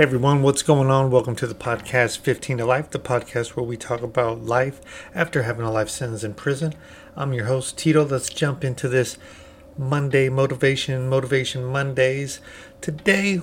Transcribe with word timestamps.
Hey 0.00 0.04
everyone, 0.04 0.40
what's 0.40 0.62
going 0.62 0.88
on? 0.88 1.10
Welcome 1.10 1.36
to 1.36 1.46
the 1.46 1.54
podcast 1.54 2.20
15 2.20 2.56
to 2.56 2.64
Life, 2.64 2.88
the 2.88 2.98
podcast 2.98 3.48
where 3.48 3.66
we 3.66 3.76
talk 3.76 4.00
about 4.00 4.42
life 4.42 4.80
after 5.14 5.42
having 5.42 5.66
a 5.66 5.70
life 5.70 5.90
sentence 5.90 6.24
in 6.24 6.32
prison. 6.32 6.72
I'm 7.14 7.34
your 7.34 7.44
host, 7.44 7.76
Tito. 7.76 8.06
Let's 8.06 8.30
jump 8.30 8.64
into 8.64 8.88
this 8.88 9.18
Monday 9.76 10.30
Motivation, 10.30 11.10
Motivation 11.10 11.66
Mondays. 11.66 12.40
Today, 12.80 13.42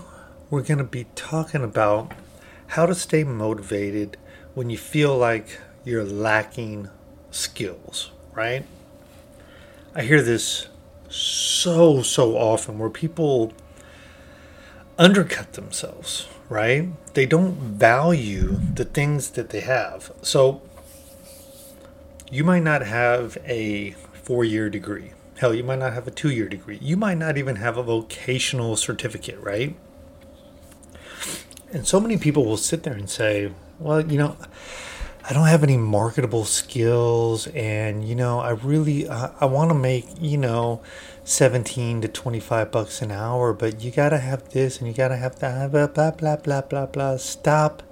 we're 0.49 0.63
going 0.63 0.79
to 0.79 0.83
be 0.83 1.05
talking 1.13 1.63
about 1.63 2.13
how 2.69 2.87
to 2.87 2.95
stay 2.95 3.23
motivated 3.23 4.17
when 4.55 4.71
you 4.71 4.79
feel 4.79 5.15
like 5.15 5.59
you're 5.85 6.03
lacking 6.03 6.89
skills, 7.29 8.09
right? 8.33 8.65
I 9.93 10.01
hear 10.01 10.23
this 10.23 10.69
so, 11.07 12.01
so 12.01 12.35
often 12.35 12.79
where 12.79 12.89
people 12.89 13.53
undercut 14.97 15.53
themselves 15.53 16.27
right? 16.49 16.89
They 17.13 17.25
don't 17.25 17.53
value 17.53 18.59
the 18.73 18.85
things 18.85 19.31
that 19.31 19.49
they 19.49 19.61
have. 19.61 20.11
So 20.21 20.61
you 22.29 22.43
might 22.43 22.63
not 22.63 22.81
have 22.83 23.37
a 23.45 23.91
four 24.13 24.43
year 24.43 24.69
degree. 24.69 25.11
Hell, 25.37 25.53
you 25.53 25.63
might 25.63 25.79
not 25.79 25.93
have 25.93 26.07
a 26.07 26.11
two 26.11 26.29
year 26.29 26.49
degree. 26.49 26.79
You 26.81 26.97
might 26.97 27.17
not 27.17 27.37
even 27.37 27.57
have 27.57 27.77
a 27.77 27.83
vocational 27.83 28.75
certificate, 28.75 29.39
right? 29.39 29.75
And 31.71 31.85
so 31.85 31.99
many 31.99 32.17
people 32.17 32.45
will 32.45 32.57
sit 32.57 32.83
there 32.83 32.93
and 32.93 33.09
say, 33.09 33.51
well, 33.79 34.01
you 34.01 34.17
know, 34.17 34.37
I 35.29 35.33
don't 35.33 35.47
have 35.47 35.61
any 35.61 35.75
marketable 35.75 36.45
skills, 36.45 37.47
and 37.47 38.07
you 38.07 38.15
know, 38.15 38.39
I 38.39 38.51
really 38.51 39.09
uh, 39.09 39.31
I 39.41 39.45
want 39.45 39.71
to 39.71 39.75
make 39.75 40.05
you 40.21 40.37
know, 40.37 40.81
seventeen 41.25 41.99
to 41.99 42.07
twenty 42.07 42.39
five 42.39 42.71
bucks 42.71 43.01
an 43.01 43.11
hour, 43.11 43.51
but 43.51 43.81
you 43.81 43.91
gotta 43.91 44.19
have 44.19 44.47
this 44.51 44.79
and 44.79 44.87
you 44.87 44.93
gotta 44.93 45.17
have 45.17 45.39
that, 45.39 45.71
blah 45.71 45.87
blah 45.87 46.11
blah 46.11 46.37
blah 46.37 46.61
blah 46.61 46.85
blah. 46.85 47.17
Stop 47.17 47.83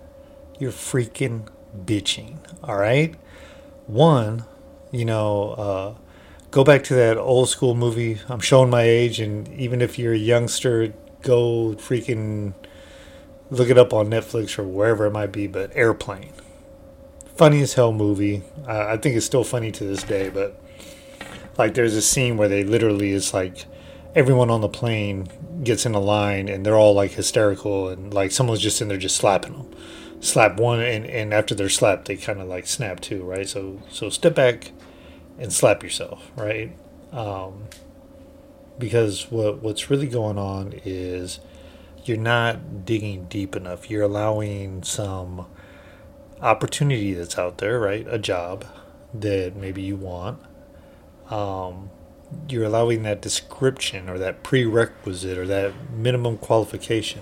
your 0.60 0.72
freaking 0.72 1.50
bitching, 1.78 2.38
all 2.64 2.78
right? 2.78 3.16
One, 3.86 4.46
you 4.92 5.04
know, 5.04 5.50
uh, 5.58 5.96
go 6.52 6.64
back 6.64 6.86
to 6.86 6.94
that 6.94 7.18
old 7.18 7.50
school 7.50 7.76
movie. 7.76 8.20
I'm 8.30 8.40
showing 8.40 8.70
my 8.70 8.84
age, 8.84 9.20
and 9.20 9.50
even 9.56 9.82
if 9.82 10.00
you're 10.00 10.14
a 10.14 10.18
youngster, 10.18 10.94
go 11.22 11.74
freaking 11.74 12.54
look 13.50 13.70
it 13.70 13.78
up 13.78 13.92
on 13.92 14.08
Netflix 14.08 14.58
or 14.58 14.64
wherever 14.64 15.06
it 15.06 15.12
might 15.12 15.34
be. 15.34 15.48
But 15.48 15.76
Airplane 15.76 16.32
funny 17.36 17.62
as 17.62 17.74
hell 17.74 17.92
movie. 17.92 18.44
Uh, 18.68 18.86
I 18.90 18.98
think 18.98 19.16
it's 19.16 19.26
still 19.26 19.44
funny 19.44 19.72
to 19.72 19.84
this 19.84 20.04
day, 20.04 20.30
but 20.30 20.60
like 21.58 21.74
there's 21.74 21.96
a 21.96 22.02
scene 22.02 22.38
where 22.38 22.48
they 22.48 22.64
literally 22.64 23.12
is 23.12 23.34
like 23.34 23.66
everyone 24.14 24.50
on 24.50 24.62
the 24.62 24.70
plane 24.70 25.28
gets 25.64 25.86
in 25.86 25.94
a 25.94 26.00
line 26.00 26.48
and 26.48 26.66
they're 26.66 26.78
all 26.78 26.94
like 26.94 27.12
hysterical 27.12 27.90
and 27.90 28.14
like 28.14 28.32
someone's 28.32 28.62
just 28.62 28.82
in 28.82 28.88
there 28.88 28.98
just 28.98 29.18
slapping 29.18 29.54
them. 29.54 29.72
Slap 30.22 30.58
one 30.58 30.80
and, 30.80 31.06
and 31.06 31.34
after 31.34 31.54
they're 31.54 31.70
slapped 31.70 32.08
they 32.08 32.16
kind 32.16 32.42
of 32.42 32.48
like 32.48 32.68
snap 32.68 33.00
to 33.02 33.24
right? 33.24 33.48
So 33.48 33.82
so 33.90 34.10
step 34.10 34.36
back 34.36 34.72
and 35.38 35.52
slap 35.52 35.84
yourself 35.84 36.32
right? 36.36 36.76
Um, 37.12 37.66
because 38.80 39.30
what 39.30 39.62
what's 39.62 39.90
really 39.90 40.08
going 40.08 40.38
on 40.38 40.74
is 40.86 41.40
you're 42.06 42.18
not 42.18 42.86
digging 42.86 43.26
deep 43.26 43.56
enough. 43.56 43.90
You're 43.90 44.04
allowing 44.04 44.84
some 44.84 45.48
opportunity 46.42 47.14
that's 47.14 47.38
out 47.38 47.58
there, 47.60 47.80
right? 47.80 48.06
A 48.10 48.18
job 48.18 48.66
that 49.14 49.56
maybe 49.56 49.82
you 49.82 49.96
want. 49.96 50.40
Um, 51.30 51.90
you're 52.50 52.66
allowing 52.66 53.04
that 53.04 53.22
description 53.22 54.10
or 54.10 54.18
that 54.18 54.44
prerequisite 54.44 55.38
or 55.38 55.46
that 55.48 55.74
minimum 55.92 56.38
qualification 56.38 57.22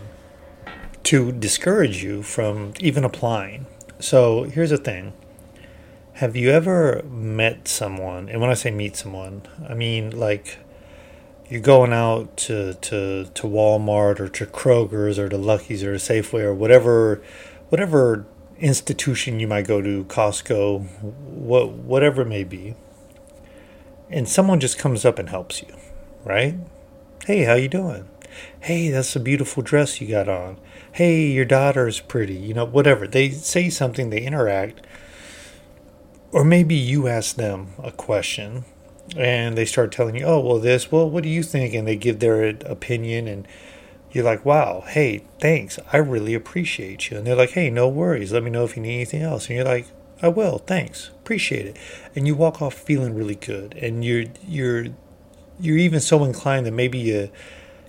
to 1.03 1.31
discourage 1.31 2.03
you 2.03 2.23
from 2.23 2.73
even 2.79 3.03
applying. 3.03 3.65
So 3.99 4.43
here's 4.43 4.69
the 4.69 4.77
thing. 4.77 5.13
Have 6.13 6.35
you 6.35 6.51
ever 6.51 7.01
met 7.09 7.67
someone, 7.67 8.29
and 8.29 8.39
when 8.39 8.49
I 8.49 8.53
say 8.53 8.71
meet 8.71 8.95
someone, 8.95 9.43
I 9.67 9.73
mean 9.73 10.11
like 10.11 10.59
you're 11.49 11.61
going 11.61 11.93
out 11.93 12.37
to, 12.37 12.73
to, 12.75 13.25
to 13.25 13.43
Walmart 13.43 14.19
or 14.19 14.29
to 14.29 14.45
Kroger's 14.45 15.19
or 15.19 15.29
to 15.29 15.37
Lucky's 15.37 15.83
or 15.83 15.97
to 15.97 15.99
Safeway 15.99 16.41
or 16.41 16.53
whatever 16.53 17.21
whatever 17.69 18.25
institution 18.59 19.39
you 19.39 19.47
might 19.47 19.67
go 19.67 19.81
to, 19.81 20.03
Costco, 20.05 21.01
what 21.01 21.71
whatever 21.71 22.21
it 22.21 22.27
may 22.27 22.43
be, 22.43 22.75
and 24.09 24.27
someone 24.27 24.59
just 24.59 24.77
comes 24.77 25.05
up 25.05 25.19
and 25.19 25.29
helps 25.29 25.61
you, 25.61 25.75
right? 26.23 26.55
Hey, 27.25 27.43
how 27.43 27.53
you 27.55 27.69
doing? 27.69 28.09
Hey, 28.59 28.89
that's 28.89 29.15
a 29.15 29.19
beautiful 29.19 29.63
dress 29.63 30.01
you 30.01 30.07
got 30.07 30.27
on. 30.27 30.57
Hey, 30.91 31.27
your 31.27 31.45
daughter 31.45 31.87
is 31.87 31.99
pretty. 31.99 32.35
You 32.35 32.53
know, 32.53 32.65
whatever. 32.65 33.07
They 33.07 33.29
say 33.29 33.69
something, 33.69 34.09
they 34.09 34.21
interact. 34.21 34.85
Or 36.31 36.43
maybe 36.43 36.75
you 36.75 37.07
ask 37.07 37.35
them 37.35 37.73
a 37.81 37.91
question 37.91 38.65
and 39.15 39.57
they 39.57 39.65
start 39.65 39.91
telling 39.91 40.15
you, 40.15 40.25
oh, 40.25 40.39
well, 40.39 40.59
this, 40.59 40.91
well, 40.91 41.09
what 41.09 41.23
do 41.23 41.29
you 41.29 41.43
think? 41.43 41.73
And 41.73 41.87
they 41.87 41.95
give 41.95 42.19
their 42.19 42.49
opinion 42.65 43.27
and 43.27 43.47
you're 44.13 44.23
like, 44.23 44.45
wow, 44.45 44.83
hey, 44.87 45.23
thanks. 45.39 45.79
I 45.91 45.97
really 45.97 46.35
appreciate 46.35 47.09
you. 47.09 47.17
And 47.17 47.25
they're 47.25 47.35
like, 47.35 47.51
hey, 47.51 47.71
no 47.71 47.87
worries. 47.87 48.31
Let 48.31 48.43
me 48.43 48.51
know 48.51 48.63
if 48.63 48.77
you 48.77 48.83
need 48.83 48.93
anything 48.93 49.23
else. 49.23 49.47
And 49.47 49.55
you're 49.55 49.65
like, 49.65 49.87
I 50.21 50.27
will, 50.27 50.59
thanks. 50.59 51.09
Appreciate 51.09 51.65
it. 51.65 51.77
And 52.15 52.27
you 52.27 52.35
walk 52.35 52.61
off 52.61 52.75
feeling 52.75 53.15
really 53.15 53.35
good. 53.35 53.73
And 53.81 54.05
you're 54.05 54.25
you're 54.47 54.85
you're 55.59 55.77
even 55.77 55.99
so 55.99 56.23
inclined 56.23 56.65
that 56.67 56.71
maybe 56.71 56.99
you 56.99 57.29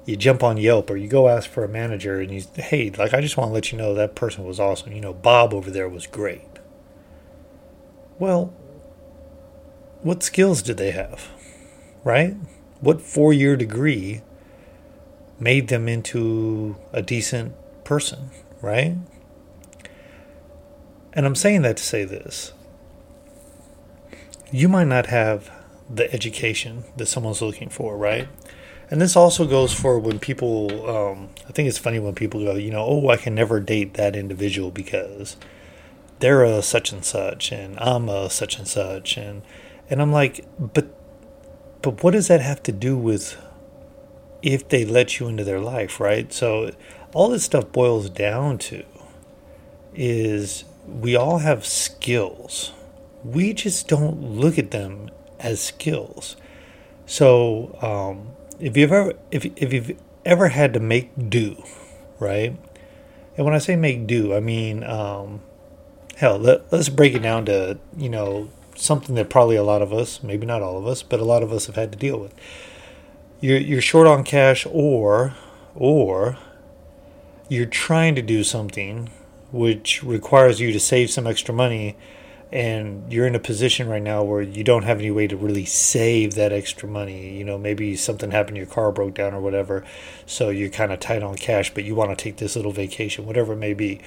you 0.07 0.17
jump 0.17 0.43
on 0.43 0.57
Yelp 0.57 0.91
or 0.91 0.97
you 0.97 1.09
go 1.09 1.29
ask 1.29 1.49
for 1.49 1.63
a 1.63 1.69
manager 1.69 2.21
and 2.21 2.33
you 2.33 2.43
hey, 2.55 2.91
like 2.91 3.13
I 3.13 3.21
just 3.21 3.37
want 3.37 3.51
to 3.51 3.53
let 3.53 3.71
you 3.71 3.79
know 3.79 3.95
that 3.95 4.15
person 4.15 4.45
was 4.45 4.59
awesome. 4.59 4.93
You 4.93 5.01
know, 5.03 5.13
Bob 5.13 5.53
over 5.53 5.71
there 5.71 5.89
was 5.89 6.07
great. 6.07 6.49
Well, 8.19 8.53
what 10.03 10.23
skills 10.23 10.63
did 10.63 10.79
they 10.79 10.91
have? 10.91 11.29
Right? 12.03 12.35
What 12.81 13.03
four 13.03 13.33
year 13.33 13.57
degree 13.57 14.23
made 15.39 15.69
them 15.69 15.89
into 15.89 16.77
a 16.93 17.03
decent 17.03 17.55
person, 17.85 18.31
right? 18.63 18.97
And 21.13 21.27
I'm 21.27 21.35
saying 21.35 21.63
that 21.63 21.77
to 21.77 21.83
say 21.83 22.05
this. 22.05 22.53
You 24.51 24.69
might 24.69 24.89
not 24.89 25.07
have 25.07 25.51
the 25.89 26.13
education 26.13 26.85
that 26.97 27.07
someone's 27.07 27.43
looking 27.43 27.69
for, 27.69 27.97
right? 27.97 28.29
And 28.91 29.01
this 29.01 29.17
also 29.17 29.47
goes 29.47 29.73
for 29.73 29.99
when 29.99 30.19
people, 30.19 30.89
um, 30.89 31.31
I 31.49 31.53
think 31.53 31.69
it's 31.69 31.79
funny 31.79 31.99
when 31.99 32.15
people 32.15 32.45
go, 32.45 32.55
you 32.55 32.71
know, 32.71 32.85
oh, 32.85 33.09
I 33.09 33.17
can 33.17 33.35
never 33.35 33.61
date 33.61 33.95
that 33.95 34.15
individual 34.15 34.71
because 34.71 35.37
they're 36.19 36.45
a 36.45 36.63
such 36.63 36.93
and 36.93 37.05
such 37.05 37.51
and 37.51 37.79
I'm 37.81 38.09
a 38.09 38.29
such 38.29 38.59
and 38.59 38.69
such. 38.69 39.17
And, 39.17 39.43
and 39.89 40.03
I'm 40.03 40.13
like, 40.13 40.45
but, 40.59 40.87
but 41.83 42.03
what 42.03 42.13
does 42.13 42.29
that 42.29 42.41
have 42.41 42.63
to 42.65 42.73
do 42.73 42.97
with 42.97 43.41
if 44.45 44.69
they 44.69 44.85
let 44.85 45.19
you 45.19 45.27
into 45.27 45.43
their 45.43 45.59
life, 45.59 45.99
right? 45.99 46.31
So 46.31 46.71
all 47.15 47.31
this 47.31 47.45
stuff 47.45 47.73
boils 47.73 48.11
down 48.11 48.59
to 48.59 48.85
is 49.95 50.65
we 50.87 51.17
all 51.17 51.39
have 51.39 51.65
skills. 51.65 52.73
We 53.25 53.55
just 53.55 53.89
don't 53.89 54.23
look 54.23 54.59
at 54.59 54.71
them 54.71 55.09
as 55.41 55.63
skills. 55.63 56.37
So 57.07 57.79
um, 57.81 58.35
if 58.61 58.77
you've 58.77 58.93
ever 58.93 59.15
if 59.31 59.47
if 59.57 59.73
you've 59.73 59.99
ever 60.27 60.49
had 60.49 60.75
to 60.75 60.81
make 60.81 61.11
do, 61.31 61.63
right? 62.19 62.55
And 63.37 63.47
when 63.47 63.55
I 63.55 63.59
say 63.59 63.77
make 63.77 64.07
do, 64.07 64.35
I 64.35 64.41
mean 64.41 64.85
um, 64.85 65.41
hell. 66.17 66.39
Let, 66.39 66.71
let's 66.71 66.91
break 66.91 67.15
it 67.15 67.23
down 67.23 67.47
to 67.47 67.79
you 67.97 68.11
know 68.11 68.51
something 68.77 69.15
that 69.15 69.31
probably 69.31 69.57
a 69.57 69.63
lot 69.63 69.81
of 69.81 69.91
us, 69.91 70.23
maybe 70.23 70.45
not 70.45 70.61
all 70.61 70.77
of 70.77 70.87
us, 70.87 71.03
but 71.03 71.19
a 71.19 71.25
lot 71.25 71.43
of 71.43 71.51
us 71.51 71.65
have 71.65 71.77
had 71.77 71.93
to 71.93 71.99
deal 71.99 72.21
with 72.21 72.35
you're 73.45 73.59
you're 73.59 73.83
short 73.83 74.07
on 74.07 74.25
cash 74.25 74.67
or 74.71 75.35
or 75.75 76.39
you're 77.51 77.67
trying 77.67 78.15
to 78.15 78.23
do 78.23 78.43
something 78.43 79.11
which 79.53 80.03
requires 80.03 80.61
you 80.61 80.73
to 80.73 80.81
save 80.81 81.11
some 81.11 81.27
extra 81.27 81.55
money 81.55 81.95
and 82.51 83.13
you're 83.13 83.27
in 83.27 83.35
a 83.35 83.39
position 83.39 83.87
right 83.87 84.03
now 84.03 84.23
where 84.23 84.41
you 84.41 84.65
don't 84.65 84.85
have 84.85 84.99
any 84.99 85.11
way 85.11 85.27
to 85.27 85.37
really 85.37 85.65
save 85.65 86.35
that 86.37 86.53
extra 86.53 86.89
money. 86.89 87.37
You 87.37 87.45
know 87.45 87.59
maybe 87.59 87.97
something 87.97 88.31
happened 88.31 88.57
your 88.57 88.65
car 88.65 88.91
broke 88.91 89.13
down 89.13 89.35
or 89.35 89.43
whatever 89.43 89.85
so 90.25 90.49
you're 90.49 90.71
kind 90.71 90.91
of 90.91 91.01
tight 91.01 91.23
on 91.23 91.35
cash 91.35 91.75
but 91.75 91.85
you 91.85 91.95
want 91.95 92.17
to 92.17 92.23
take 92.25 92.39
this 92.39 92.57
little 92.57 92.73
vacation 92.73 93.27
whatever 93.27 93.53
it 93.53 93.57
may 93.57 93.75
be. 93.75 94.01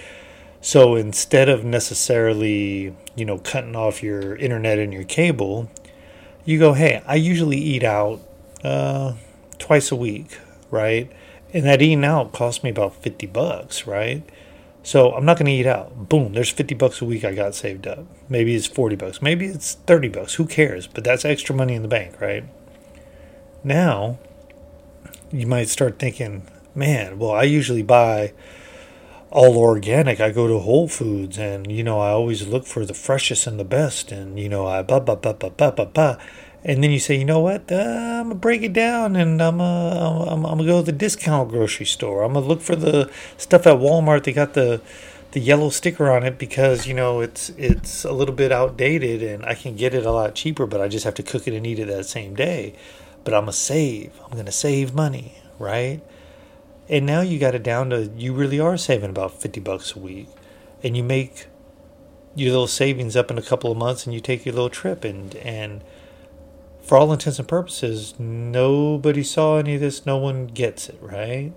So 0.62 0.96
instead 0.96 1.48
of 1.48 1.64
necessarily, 1.64 2.96
you 3.16 3.26
know, 3.26 3.38
cutting 3.38 3.76
off 3.76 4.02
your 4.02 4.36
internet 4.36 4.80
and 4.80 4.92
your 4.92 5.04
cable, 5.04 5.70
you 6.44 6.58
go, 6.58 6.74
hey, 6.74 7.04
I 7.06 7.16
usually 7.16 7.58
eat 7.58 7.84
out 7.84 8.20
uh, 8.64 9.14
twice 9.60 9.92
a 9.92 9.96
week, 9.96 10.38
right? 10.72 11.12
And 11.54 11.66
that 11.66 11.82
eating 11.82 12.04
out 12.04 12.34
cost 12.34 12.64
me 12.64 12.70
about 12.70 12.96
50 12.96 13.28
bucks, 13.28 13.88
right? 13.88 14.24
So 14.84 15.12
I'm 15.12 15.26
not 15.26 15.38
going 15.38 15.48
to 15.48 15.52
eat 15.52 15.66
out. 15.66 16.08
Boom, 16.10 16.34
there's 16.34 16.50
50 16.50 16.76
bucks 16.76 17.02
a 17.02 17.06
week 17.06 17.26
I 17.26 17.34
got 17.34 17.56
saved 17.56 17.88
up. 17.88 18.06
Maybe 18.30 18.56
it's 18.56 18.68
40 18.68 18.96
bucks. 18.96 19.22
Maybe 19.22 19.46
it's 19.46 19.74
30 19.74 20.08
bucks. 20.10 20.36
Who 20.36 20.46
cares? 20.46 20.88
But 20.88 21.04
that's 21.04 21.26
extra 21.26 21.54
money 21.54 21.74
in 21.74 21.82
the 21.82 21.88
bank, 21.88 22.22
right? 22.22 22.46
Now, 23.64 24.18
you 25.32 25.46
might 25.46 25.68
start 25.68 26.00
thinking, 26.00 26.48
man, 26.74 27.20
well, 27.20 27.32
I 27.32 27.44
usually 27.44 27.84
buy 27.84 28.34
all 29.30 29.58
organic. 29.58 30.22
I 30.22 30.32
go 30.32 30.48
to 30.48 30.60
Whole 30.60 30.88
Foods 30.88 31.38
and, 31.38 31.70
you 31.70 31.84
know, 31.84 32.00
I 32.00 32.12
always 32.12 32.48
look 32.48 32.66
for 32.66 32.86
the 32.86 32.94
freshest 32.94 33.46
and 33.46 33.60
the 33.60 33.66
best. 33.66 34.12
And, 34.12 34.40
you 34.40 34.48
know, 34.48 34.66
I 34.66 34.84
blah, 34.84 35.00
blah, 35.00 35.16
blah, 35.16 35.34
blah, 35.34 35.50
blah, 35.50 35.86
blah. 35.86 36.18
And 36.68 36.84
then 36.84 36.92
you 36.92 37.00
say, 37.00 37.16
you 37.16 37.24
know 37.24 37.40
what? 37.40 37.72
Uh, 37.72 38.20
I'm 38.22 38.30
to 38.30 38.36
break 38.36 38.62
it 38.62 38.74
down 38.74 39.16
and 39.16 39.42
I'm 39.42 39.60
to 39.60 39.64
I'm, 39.64 40.46
I'm 40.46 40.58
gonna 40.58 40.66
go 40.66 40.80
to 40.82 40.86
the 40.86 40.92
discount 40.92 41.50
grocery 41.50 41.86
store. 41.86 42.24
I'm 42.24 42.34
to 42.34 42.42
look 42.42 42.60
for 42.60 42.76
the 42.76 43.10
stuff 43.38 43.66
at 43.66 43.78
Walmart. 43.78 44.26
They 44.26 44.34
got 44.34 44.54
the 44.54 44.82
the 45.32 45.40
yellow 45.40 45.70
sticker 45.70 46.12
on 46.12 46.24
it 46.24 46.38
because 46.38 46.86
you 46.86 46.94
know 46.94 47.22
it's 47.22 47.50
it's 47.52 48.04
a 48.04 48.12
little 48.12 48.36
bit 48.36 48.52
outdated 48.52 49.24
and 49.24 49.46
I 49.46 49.54
can 49.54 49.78
get 49.78 49.94
it 49.94 50.06
a 50.06 50.12
lot 50.12 50.36
cheaper, 50.36 50.66
but 50.66 50.82
I 50.82 50.90
just 50.90 51.06
have 51.06 51.14
to 51.16 51.24
cook 51.24 51.48
it 51.48 51.54
and 51.54 51.66
eat 51.66 51.80
it 51.80 51.88
that 51.88 52.06
same 52.06 52.36
day. 52.36 52.76
But 53.24 53.34
I'm 53.34 53.44
gonna 53.44 53.54
save. 53.54 54.20
I'm 54.26 54.38
gonna 54.38 54.52
save 54.52 54.94
money, 54.94 55.36
right? 55.58 56.02
And 56.90 57.06
now 57.06 57.22
you 57.22 57.40
got 57.40 57.56
it 57.56 57.64
down 57.64 57.92
to 57.92 58.12
you 58.18 58.34
really 58.34 58.60
are 58.60 58.76
saving 58.76 59.10
about 59.10 59.42
50 59.42 59.62
bucks 59.62 59.96
a 59.96 60.00
week. 60.00 60.28
And 60.84 60.98
you 60.98 61.04
make 61.04 61.48
your 62.36 62.52
little 62.52 62.68
savings 62.68 63.16
up 63.16 63.32
in 63.32 63.38
a 63.38 63.42
couple 63.42 63.72
of 63.72 63.78
months 63.78 64.06
and 64.06 64.14
you 64.14 64.20
take 64.20 64.46
your 64.46 64.54
little 64.54 64.70
trip 64.70 65.06
and 65.06 65.34
and 65.38 65.82
for 66.88 66.98
all 66.98 67.12
intents 67.12 67.38
and 67.38 67.48
purposes, 67.48 68.18
nobody 68.18 69.22
saw 69.22 69.58
any 69.58 69.76
of 69.76 69.82
this, 69.82 70.06
no 70.06 70.18
one 70.18 70.48
gets 70.48 70.88
it, 70.88 70.98
right? 71.02 71.52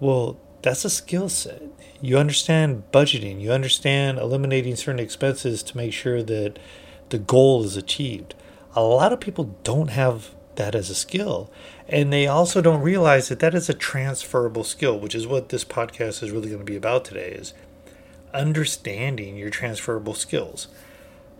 Well, 0.00 0.40
that's 0.62 0.86
a 0.86 0.90
skill 0.90 1.28
set. 1.28 1.62
You 2.00 2.16
understand 2.16 2.84
budgeting, 2.92 3.40
you 3.42 3.52
understand 3.52 4.18
eliminating 4.18 4.76
certain 4.76 5.00
expenses 5.00 5.62
to 5.64 5.76
make 5.76 5.92
sure 5.92 6.22
that 6.22 6.58
the 7.10 7.18
goal 7.18 7.62
is 7.62 7.76
achieved. 7.76 8.34
A 8.74 8.82
lot 8.82 9.12
of 9.12 9.20
people 9.20 9.54
don't 9.64 9.90
have 9.90 10.30
that 10.56 10.74
as 10.74 10.88
a 10.88 10.94
skill. 10.94 11.50
And 11.88 12.10
they 12.10 12.26
also 12.26 12.62
don't 12.62 12.80
realize 12.80 13.28
that 13.28 13.40
that 13.40 13.54
is 13.54 13.68
a 13.68 13.74
transferable 13.74 14.64
skill, 14.64 14.98
which 14.98 15.14
is 15.14 15.26
what 15.26 15.50
this 15.50 15.64
podcast 15.64 16.22
is 16.22 16.30
really 16.30 16.48
going 16.48 16.60
to 16.60 16.64
be 16.64 16.76
about 16.76 17.04
today 17.04 17.32
is 17.32 17.52
understanding 18.32 19.36
your 19.36 19.50
transferable 19.50 20.14
skills. 20.14 20.68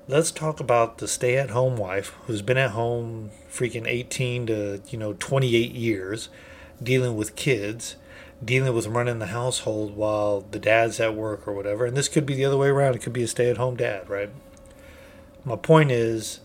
Let's 0.08 0.32
talk 0.32 0.58
about 0.58 0.98
the 0.98 1.06
stay-at-home 1.06 1.76
wife 1.76 2.16
who's 2.26 2.42
been 2.42 2.58
at 2.58 2.72
home 2.72 3.30
freaking 3.48 3.86
18 3.86 4.46
to, 4.46 4.82
you 4.88 4.98
know, 4.98 5.12
28 5.12 5.70
years 5.70 6.28
dealing 6.82 7.14
with 7.14 7.36
kids, 7.36 7.94
dealing 8.44 8.74
with 8.74 8.88
running 8.88 9.20
the 9.20 9.26
household 9.26 9.96
while 9.96 10.40
the 10.40 10.58
dad's 10.58 10.98
at 10.98 11.14
work 11.14 11.46
or 11.46 11.52
whatever. 11.54 11.86
And 11.86 11.96
this 11.96 12.08
could 12.08 12.26
be 12.26 12.34
the 12.34 12.44
other 12.44 12.56
way 12.56 12.66
around. 12.66 12.96
It 12.96 13.02
could 13.02 13.12
be 13.12 13.22
a 13.22 13.28
stay-at-home 13.28 13.76
dad, 13.76 14.10
right? 14.10 14.30
My 15.44 15.54
point 15.54 15.92
is 15.92 16.40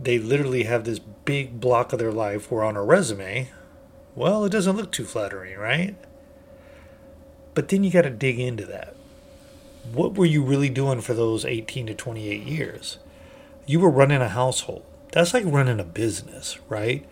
they 0.00 0.18
literally 0.18 0.62
have 0.62 0.84
this 0.84 0.98
big 0.98 1.60
block 1.60 1.92
of 1.92 1.98
their 1.98 2.12
life 2.12 2.50
where 2.50 2.64
on 2.64 2.76
a 2.76 2.82
resume, 2.82 3.50
well, 4.14 4.46
it 4.46 4.52
doesn't 4.52 4.76
look 4.76 4.90
too 4.90 5.04
flattering, 5.04 5.58
right? 5.58 5.96
But 7.52 7.68
then 7.68 7.84
you 7.84 7.90
got 7.90 8.02
to 8.02 8.10
dig 8.10 8.40
into 8.40 8.64
that. 8.64 8.96
What 9.90 10.14
were 10.14 10.26
you 10.26 10.44
really 10.44 10.68
doing 10.68 11.00
for 11.00 11.12
those 11.12 11.44
18 11.44 11.88
to 11.88 11.94
28 11.94 12.42
years? 12.42 12.98
You 13.66 13.80
were 13.80 13.90
running 13.90 14.22
a 14.22 14.28
household. 14.28 14.84
That's 15.10 15.34
like 15.34 15.44
running 15.44 15.80
a 15.80 15.84
business, 15.84 16.58
right? 16.68 17.04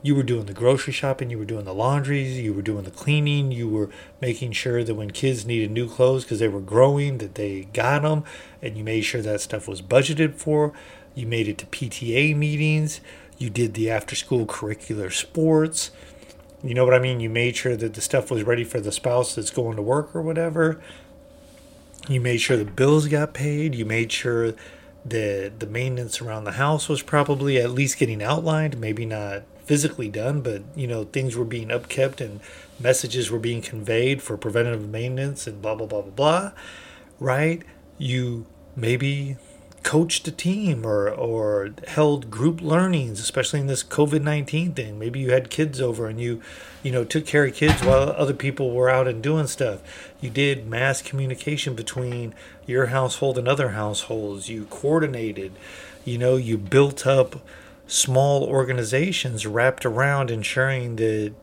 You 0.00 0.14
were 0.14 0.22
doing 0.22 0.46
the 0.46 0.52
grocery 0.52 0.92
shopping, 0.92 1.30
you 1.30 1.38
were 1.38 1.44
doing 1.44 1.64
the 1.64 1.74
laundries, 1.74 2.38
you 2.38 2.54
were 2.54 2.62
doing 2.62 2.84
the 2.84 2.90
cleaning, 2.90 3.50
you 3.50 3.68
were 3.68 3.90
making 4.20 4.52
sure 4.52 4.84
that 4.84 4.94
when 4.94 5.10
kids 5.10 5.44
needed 5.44 5.72
new 5.72 5.88
clothes 5.88 6.24
because 6.24 6.38
they 6.38 6.48
were 6.48 6.60
growing, 6.60 7.18
that 7.18 7.34
they 7.34 7.64
got 7.72 8.02
them, 8.02 8.22
and 8.62 8.78
you 8.78 8.84
made 8.84 9.00
sure 9.00 9.22
that 9.22 9.40
stuff 9.40 9.66
was 9.66 9.82
budgeted 9.82 10.36
for. 10.36 10.72
You 11.14 11.26
made 11.26 11.48
it 11.48 11.58
to 11.58 11.66
PTA 11.66 12.36
meetings. 12.36 13.00
You 13.38 13.50
did 13.50 13.74
the 13.74 13.90
after 13.90 14.14
school 14.14 14.46
curricular 14.46 15.12
sports. 15.12 15.90
You 16.62 16.74
know 16.74 16.84
what 16.84 16.94
I 16.94 16.98
mean? 16.98 17.20
You 17.20 17.28
made 17.28 17.56
sure 17.56 17.76
that 17.76 17.94
the 17.94 18.00
stuff 18.00 18.30
was 18.30 18.44
ready 18.44 18.64
for 18.64 18.80
the 18.80 18.92
spouse 18.92 19.34
that's 19.34 19.50
going 19.50 19.76
to 19.76 19.82
work 19.82 20.14
or 20.14 20.22
whatever. 20.22 20.80
You 22.08 22.20
made 22.20 22.38
sure 22.38 22.56
the 22.56 22.64
bills 22.64 23.08
got 23.08 23.32
paid. 23.34 23.74
You 23.74 23.84
made 23.84 24.12
sure 24.12 24.52
that 25.04 25.60
the 25.60 25.66
maintenance 25.66 26.20
around 26.20 26.44
the 26.44 26.52
house 26.52 26.88
was 26.88 27.02
probably 27.02 27.58
at 27.58 27.70
least 27.70 27.98
getting 27.98 28.22
outlined, 28.22 28.78
maybe 28.78 29.04
not 29.04 29.42
physically 29.64 30.08
done, 30.08 30.40
but 30.40 30.62
you 30.74 30.86
know, 30.86 31.04
things 31.04 31.36
were 31.36 31.44
being 31.44 31.68
upkept 31.68 32.20
and 32.20 32.40
messages 32.78 33.30
were 33.30 33.38
being 33.38 33.62
conveyed 33.62 34.22
for 34.22 34.36
preventative 34.36 34.88
maintenance 34.88 35.46
and 35.46 35.62
blah 35.62 35.74
blah 35.74 35.86
blah 35.86 36.02
blah 36.02 36.10
blah. 36.10 36.52
Right? 37.18 37.62
You 37.98 38.46
maybe 38.76 39.36
coached 39.84 40.26
a 40.26 40.32
team 40.32 40.84
or 40.84 41.08
or 41.08 41.70
held 41.86 42.30
group 42.30 42.60
learnings, 42.60 43.20
especially 43.20 43.60
in 43.60 43.68
this 43.68 43.84
COVID 43.84 44.22
nineteen 44.22 44.72
thing. 44.72 44.98
Maybe 44.98 45.20
you 45.20 45.30
had 45.30 45.50
kids 45.50 45.80
over 45.80 46.08
and 46.08 46.20
you, 46.20 46.42
you 46.82 46.90
know, 46.90 47.04
took 47.04 47.26
care 47.26 47.44
of 47.44 47.54
kids 47.54 47.84
while 47.84 48.10
other 48.10 48.34
people 48.34 48.72
were 48.72 48.90
out 48.90 49.06
and 49.06 49.22
doing 49.22 49.46
stuff. 49.46 49.80
You 50.20 50.30
did 50.30 50.66
mass 50.66 51.00
communication 51.02 51.74
between 51.74 52.34
your 52.66 52.86
household 52.86 53.38
and 53.38 53.46
other 53.46 53.70
households. 53.70 54.48
You 54.48 54.64
coordinated. 54.64 55.52
You 56.04 56.18
know, 56.18 56.36
you 56.36 56.58
built 56.58 57.06
up 57.06 57.36
small 57.86 58.44
organizations 58.44 59.46
wrapped 59.46 59.86
around 59.86 60.30
ensuring 60.30 60.96
that 60.96 61.34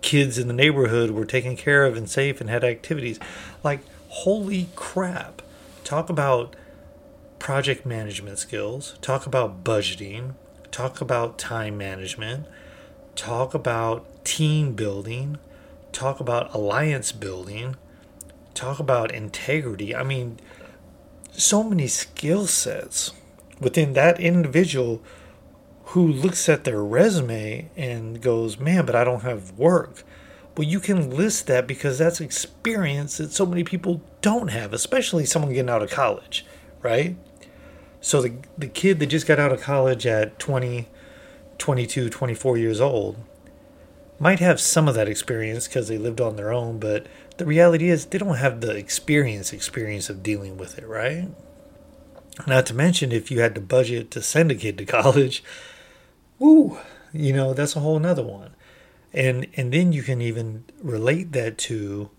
kids 0.00 0.38
in 0.38 0.48
the 0.48 0.54
neighborhood 0.54 1.10
were 1.10 1.24
taken 1.24 1.56
care 1.56 1.84
of 1.84 1.96
and 1.96 2.08
safe 2.08 2.40
and 2.40 2.48
had 2.48 2.64
activities. 2.64 3.18
Like, 3.62 3.80
holy 4.08 4.68
crap. 4.74 5.42
Talk 5.84 6.08
about 6.08 6.56
project 7.38 7.86
management 7.86 8.38
skills, 8.38 8.96
talk 9.00 9.26
about 9.26 9.64
budgeting, 9.64 10.34
talk 10.70 11.00
about 11.00 11.38
time 11.38 11.76
management, 11.76 12.46
talk 13.14 13.54
about 13.54 14.24
team 14.24 14.74
building, 14.74 15.38
talk 15.92 16.20
about 16.20 16.52
alliance 16.54 17.12
building, 17.12 17.76
talk 18.54 18.78
about 18.78 19.12
integrity. 19.12 19.94
I 19.94 20.02
mean, 20.02 20.38
so 21.32 21.62
many 21.62 21.86
skill 21.86 22.46
sets 22.46 23.12
within 23.60 23.92
that 23.94 24.20
individual 24.20 25.02
who 25.86 26.06
looks 26.06 26.48
at 26.48 26.64
their 26.64 26.82
resume 26.82 27.70
and 27.76 28.20
goes, 28.20 28.58
Man, 28.58 28.84
but 28.84 28.94
I 28.94 29.04
don't 29.04 29.22
have 29.22 29.52
work. 29.52 30.02
Well, 30.56 30.66
you 30.66 30.80
can 30.80 31.10
list 31.10 31.46
that 31.46 31.66
because 31.66 31.98
that's 31.98 32.20
experience 32.20 33.18
that 33.18 33.32
so 33.32 33.46
many 33.46 33.62
people 33.62 34.02
don't 34.20 34.48
have, 34.48 34.72
especially 34.72 35.24
someone 35.24 35.52
getting 35.52 35.70
out 35.70 35.82
of 35.82 35.90
college, 35.90 36.44
right? 36.82 37.16
So 38.00 38.22
the 38.22 38.34
the 38.56 38.68
kid 38.68 38.98
that 39.00 39.06
just 39.06 39.26
got 39.26 39.38
out 39.38 39.52
of 39.52 39.60
college 39.60 40.06
at 40.06 40.38
20, 40.38 40.88
22, 41.58 42.08
24 42.08 42.58
years 42.58 42.80
old 42.80 43.16
might 44.20 44.40
have 44.40 44.60
some 44.60 44.88
of 44.88 44.94
that 44.94 45.08
experience 45.08 45.68
because 45.68 45.88
they 45.88 45.98
lived 45.98 46.20
on 46.20 46.36
their 46.36 46.52
own, 46.52 46.78
but 46.78 47.06
the 47.36 47.46
reality 47.46 47.88
is 47.88 48.06
they 48.06 48.18
don't 48.18 48.36
have 48.36 48.60
the 48.60 48.74
experience 48.76 49.52
experience 49.52 50.10
of 50.10 50.22
dealing 50.22 50.56
with 50.56 50.76
it, 50.78 50.86
right? 50.86 51.28
Not 52.46 52.66
to 52.66 52.74
mention 52.74 53.12
if 53.12 53.30
you 53.30 53.40
had 53.40 53.54
to 53.54 53.60
budget 53.60 54.10
to 54.12 54.22
send 54.22 54.50
a 54.50 54.54
kid 54.54 54.78
to 54.78 54.84
college, 54.86 55.42
woo, 56.38 56.78
you 57.12 57.32
know, 57.32 57.54
that's 57.54 57.76
a 57.76 57.80
whole 57.80 57.98
nother 57.98 58.24
one. 58.24 58.54
And 59.12 59.46
and 59.56 59.72
then 59.72 59.92
you 59.92 60.02
can 60.02 60.20
even 60.20 60.64
relate 60.82 61.32
that 61.32 61.58
to 61.58 62.10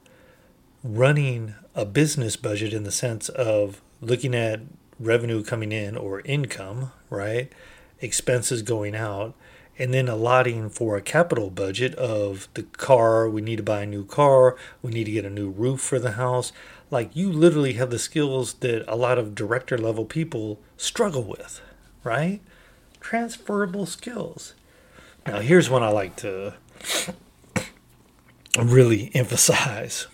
running 0.83 1.55
a 1.75 1.86
business 1.86 2.36
budget 2.36 2.74
in 2.74 2.83
the 2.83 2.91
sense 2.91 3.29
of 3.29 3.81
looking 4.01 4.33
at 4.33 4.62
revenue 4.99 5.43
coming 5.43 5.71
in 5.71 5.95
or 5.95 6.21
income, 6.21 6.91
right? 7.09 7.51
Expenses 8.01 8.61
going 8.61 8.95
out, 8.95 9.35
and 9.77 9.93
then 9.93 10.09
allotting 10.09 10.69
for 10.69 10.97
a 10.97 11.01
capital 11.01 11.49
budget 11.49 11.95
of 11.95 12.47
the 12.53 12.63
car. 12.63 13.29
We 13.29 13.41
need 13.41 13.57
to 13.57 13.63
buy 13.63 13.83
a 13.83 13.87
new 13.87 14.05
car. 14.05 14.57
We 14.81 14.91
need 14.91 15.05
to 15.05 15.11
get 15.11 15.25
a 15.25 15.29
new 15.29 15.49
roof 15.49 15.79
for 15.81 15.99
the 15.99 16.11
house. 16.11 16.51
Like 16.91 17.15
you 17.15 17.31
literally 17.31 17.73
have 17.73 17.89
the 17.89 17.99
skills 17.99 18.55
that 18.55 18.83
a 18.87 18.95
lot 18.95 19.17
of 19.17 19.35
director 19.35 19.77
level 19.77 20.05
people 20.05 20.59
struggle 20.75 21.23
with, 21.23 21.61
right? 22.03 22.41
Transferable 22.99 23.85
skills. 23.85 24.53
Now, 25.25 25.39
here's 25.39 25.69
one 25.69 25.83
I 25.83 25.89
like 25.89 26.15
to 26.17 26.55
really 28.59 29.11
emphasize 29.13 30.07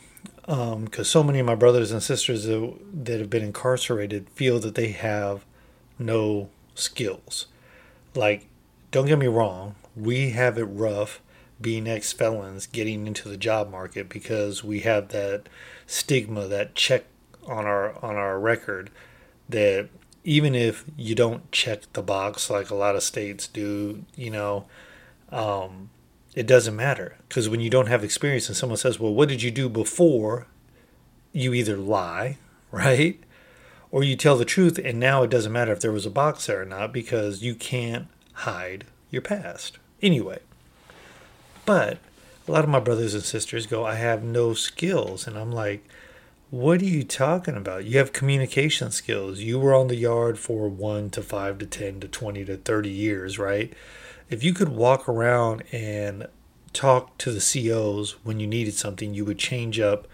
because 0.46 0.74
um, 0.74 1.04
so 1.04 1.24
many 1.24 1.40
of 1.40 1.46
my 1.46 1.56
brothers 1.56 1.92
and 1.92 2.04
sisters 2.04 2.46
that, 2.46 3.20
have 3.20 3.30
been 3.30 3.44
incarcerated 3.44 4.30
feel 4.30 4.60
that 4.60 4.76
they 4.76 4.90
have 4.90 5.44
no 5.98 6.50
skills. 6.76 7.48
Like, 8.14 8.48
don't 8.92 9.08
get 9.08 9.18
me 9.18 9.28
wrong, 9.28 9.76
we 9.96 10.32
have 10.32 10.58
it 10.58 10.66
rough 10.66 11.22
being 11.60 11.88
ex 11.88 12.12
felons 12.14 12.68
getting 12.68 13.08
into 13.08 13.30
the 13.30 13.38
job 13.38 13.72
market 13.72 14.10
because 14.10 14.64
we 14.64 14.82
have 14.82 15.10
that 15.10 15.48
stigma, 15.88 16.48
that 16.48 16.76
check 16.76 17.06
on 17.48 17.66
our 17.66 17.94
on 18.04 18.16
our 18.16 18.40
record 18.40 18.90
that 19.48 19.88
even 20.24 20.56
if 20.56 20.86
you 20.98 21.14
don't 21.14 21.52
check 21.52 21.82
the 21.94 22.02
box 22.02 22.50
like 22.50 22.70
a 22.70 22.76
lot 22.76 22.96
of 22.96 23.04
states 23.04 23.48
do, 23.48 24.04
you 24.16 24.32
know, 24.32 24.66
um, 25.32 25.90
it 26.36 26.46
doesn't 26.46 26.76
matter 26.76 27.18
because 27.28 27.50
when 27.50 27.62
you 27.62 27.70
don't 27.70 27.88
have 27.88 28.04
experience 28.04 28.48
and 28.48 28.58
someone 28.58 28.78
says, 28.78 29.00
"Well, 29.00 29.14
what 29.14 29.30
did 29.30 29.42
you 29.42 29.52
do 29.52 29.70
before?" 29.70 30.48
you 31.36 31.54
either 31.54 31.78
lie, 31.78 32.38
right? 32.72 33.20
Or 33.92 34.04
you 34.04 34.16
tell 34.16 34.38
the 34.38 34.46
truth 34.46 34.80
and 34.84 35.00
now 35.00 35.24
it 35.24 35.30
doesn't 35.30 35.52
matter 35.52 35.72
if 35.72 35.80
there 35.80 35.92
was 35.92 36.06
a 36.06 36.12
box 36.12 36.48
there 36.48 36.62
or 36.62 36.66
not 36.66 36.92
because 36.92 37.44
you 37.44 37.56
can't 37.56 38.08
hide 38.34 38.86
your 39.10 39.22
past. 39.22 39.78
Anyway, 40.02 40.40
but 41.66 42.00
a 42.48 42.52
lot 42.52 42.64
of 42.64 42.70
my 42.70 42.80
brothers 42.80 43.14
and 43.14 43.24
sisters 43.24 43.66
go, 43.66 43.86
I 43.86 43.96
have 43.96 44.24
no 44.24 44.54
skills. 44.54 45.28
And 45.28 45.38
I'm 45.38 45.52
like, 45.52 45.88
what 46.56 46.82
are 46.82 46.86
you 46.86 47.04
talking 47.04 47.58
about? 47.58 47.84
You 47.84 47.98
have 47.98 48.14
communication 48.14 48.90
skills. 48.90 49.42
You 49.42 49.60
were 49.60 49.76
on 49.76 49.90
the 49.90 49.98
yard 49.98 50.40
for 50.40 50.70
one 50.70 51.10
to 51.10 51.22
five 51.22 51.58
to 51.58 51.66
10 51.66 52.00
to 52.00 52.08
20 52.08 52.46
to 52.46 52.56
30 52.56 52.90
years, 52.90 53.38
right? 53.38 53.74
If 54.30 54.42
you 54.42 54.54
could 54.54 54.70
walk 54.70 55.10
around 55.10 55.64
and 55.74 56.28
talk 56.72 57.18
to 57.18 57.34
the 57.34 57.42
COs 57.42 58.16
when 58.24 58.40
you 58.40 58.48
needed 58.48 58.74
something, 58.74 59.14
you 59.14 59.26
would 59.26 59.38
change 59.38 59.82
up 59.82 60.08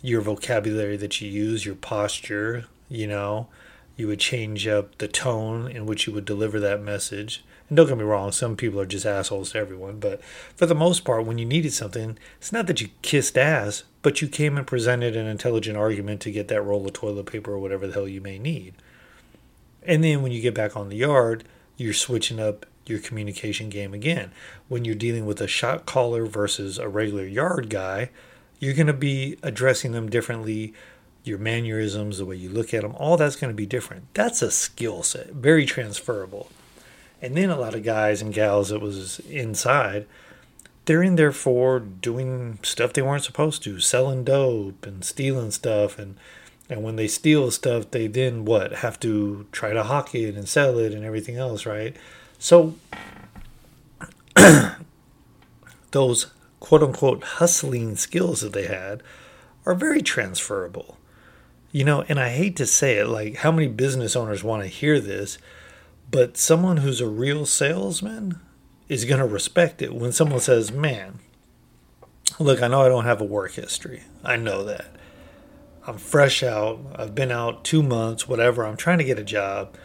your 0.00 0.20
vocabulary 0.20 0.96
that 0.96 1.20
you 1.20 1.28
use, 1.28 1.66
your 1.66 1.74
posture, 1.74 2.66
you 2.88 3.08
know, 3.08 3.48
you 3.96 4.06
would 4.06 4.20
change 4.20 4.68
up 4.68 4.96
the 4.98 5.08
tone 5.08 5.68
in 5.68 5.86
which 5.86 6.06
you 6.06 6.12
would 6.12 6.24
deliver 6.24 6.60
that 6.60 6.82
message. 6.82 7.44
And 7.68 7.76
don't 7.76 7.88
get 7.88 7.96
me 7.96 8.04
wrong, 8.04 8.30
some 8.30 8.56
people 8.56 8.80
are 8.80 8.86
just 8.86 9.06
assholes 9.06 9.52
to 9.52 9.58
everyone, 9.58 9.98
but 9.98 10.22
for 10.54 10.66
the 10.66 10.74
most 10.74 11.04
part, 11.04 11.24
when 11.24 11.38
you 11.38 11.46
needed 11.46 11.72
something, 11.72 12.18
it's 12.38 12.52
not 12.52 12.66
that 12.66 12.80
you 12.80 12.88
kissed 13.00 13.38
ass, 13.38 13.84
but 14.02 14.20
you 14.20 14.28
came 14.28 14.58
and 14.58 14.66
presented 14.66 15.16
an 15.16 15.26
intelligent 15.26 15.76
argument 15.76 16.20
to 16.22 16.30
get 16.30 16.48
that 16.48 16.62
roll 16.62 16.86
of 16.86 16.92
toilet 16.92 17.26
paper 17.26 17.52
or 17.52 17.58
whatever 17.58 17.86
the 17.86 17.94
hell 17.94 18.08
you 18.08 18.20
may 18.20 18.38
need. 18.38 18.74
And 19.82 20.04
then 20.04 20.22
when 20.22 20.32
you 20.32 20.42
get 20.42 20.54
back 20.54 20.76
on 20.76 20.88
the 20.88 20.96
yard, 20.96 21.44
you're 21.76 21.94
switching 21.94 22.38
up 22.38 22.66
your 22.86 22.98
communication 22.98 23.70
game 23.70 23.94
again. 23.94 24.30
When 24.68 24.84
you're 24.84 24.94
dealing 24.94 25.24
with 25.24 25.40
a 25.40 25.46
shot 25.46 25.86
caller 25.86 26.26
versus 26.26 26.78
a 26.78 26.88
regular 26.88 27.24
yard 27.24 27.70
guy, 27.70 28.10
you're 28.58 28.74
going 28.74 28.86
to 28.86 28.92
be 28.92 29.38
addressing 29.42 29.92
them 29.92 30.10
differently. 30.10 30.74
Your 31.22 31.38
mannerisms, 31.38 32.18
the 32.18 32.26
way 32.26 32.36
you 32.36 32.50
look 32.50 32.74
at 32.74 32.82
them, 32.82 32.94
all 32.96 33.16
that's 33.16 33.36
going 33.36 33.50
to 33.50 33.56
be 33.56 33.66
different. 33.66 34.12
That's 34.12 34.42
a 34.42 34.50
skill 34.50 35.02
set, 35.02 35.30
very 35.30 35.64
transferable. 35.64 36.50
And 37.24 37.34
then 37.38 37.48
a 37.48 37.58
lot 37.58 37.74
of 37.74 37.82
guys 37.82 38.20
and 38.20 38.34
gals 38.34 38.68
that 38.68 38.82
was 38.82 39.18
inside, 39.20 40.06
they're 40.84 41.02
in 41.02 41.16
there 41.16 41.32
for 41.32 41.80
doing 41.80 42.58
stuff 42.62 42.92
they 42.92 43.00
weren't 43.00 43.24
supposed 43.24 43.62
to, 43.62 43.80
selling 43.80 44.24
dope 44.24 44.84
and 44.84 45.02
stealing 45.02 45.50
stuff 45.50 45.98
and 45.98 46.16
and 46.68 46.82
when 46.82 46.96
they 46.96 47.08
steal 47.08 47.50
stuff, 47.50 47.90
they 47.90 48.06
then 48.06 48.44
what 48.44 48.72
have 48.76 48.98
to 49.00 49.46
try 49.52 49.72
to 49.72 49.82
hawk 49.82 50.14
it 50.14 50.34
and 50.34 50.48
sell 50.48 50.78
it 50.78 50.92
and 50.92 51.04
everything 51.04 51.36
else, 51.36 51.66
right? 51.66 51.94
So 52.38 52.74
those 55.90 56.26
quote 56.60 56.82
unquote 56.82 57.24
hustling 57.24 57.96
skills 57.96 58.40
that 58.42 58.52
they 58.52 58.66
had 58.66 59.02
are 59.64 59.74
very 59.74 60.02
transferable. 60.02 60.98
You 61.72 61.84
know, 61.84 62.02
and 62.08 62.20
I 62.20 62.30
hate 62.30 62.56
to 62.56 62.66
say 62.66 62.96
it, 62.96 63.08
like 63.08 63.36
how 63.36 63.50
many 63.50 63.68
business 63.68 64.14
owners 64.14 64.44
want 64.44 64.62
to 64.62 64.68
hear 64.68 65.00
this, 65.00 65.38
but 66.10 66.36
someone 66.36 66.78
who's 66.78 67.00
a 67.00 67.08
real 67.08 67.46
salesman 67.46 68.40
is 68.88 69.04
going 69.04 69.20
to 69.20 69.26
respect 69.26 69.82
it 69.82 69.94
when 69.94 70.12
someone 70.12 70.40
says, 70.40 70.70
Man, 70.70 71.20
look, 72.38 72.62
I 72.62 72.68
know 72.68 72.82
I 72.82 72.88
don't 72.88 73.04
have 73.04 73.20
a 73.20 73.24
work 73.24 73.52
history. 73.52 74.04
I 74.22 74.36
know 74.36 74.64
that. 74.64 74.86
I'm 75.86 75.98
fresh 75.98 76.42
out. 76.42 76.80
I've 76.96 77.14
been 77.14 77.30
out 77.30 77.64
two 77.64 77.82
months, 77.82 78.26
whatever. 78.26 78.64
I'm 78.64 78.76
trying 78.76 78.98
to 78.98 79.04
get 79.04 79.18
a 79.18 79.24
job. 79.24 79.76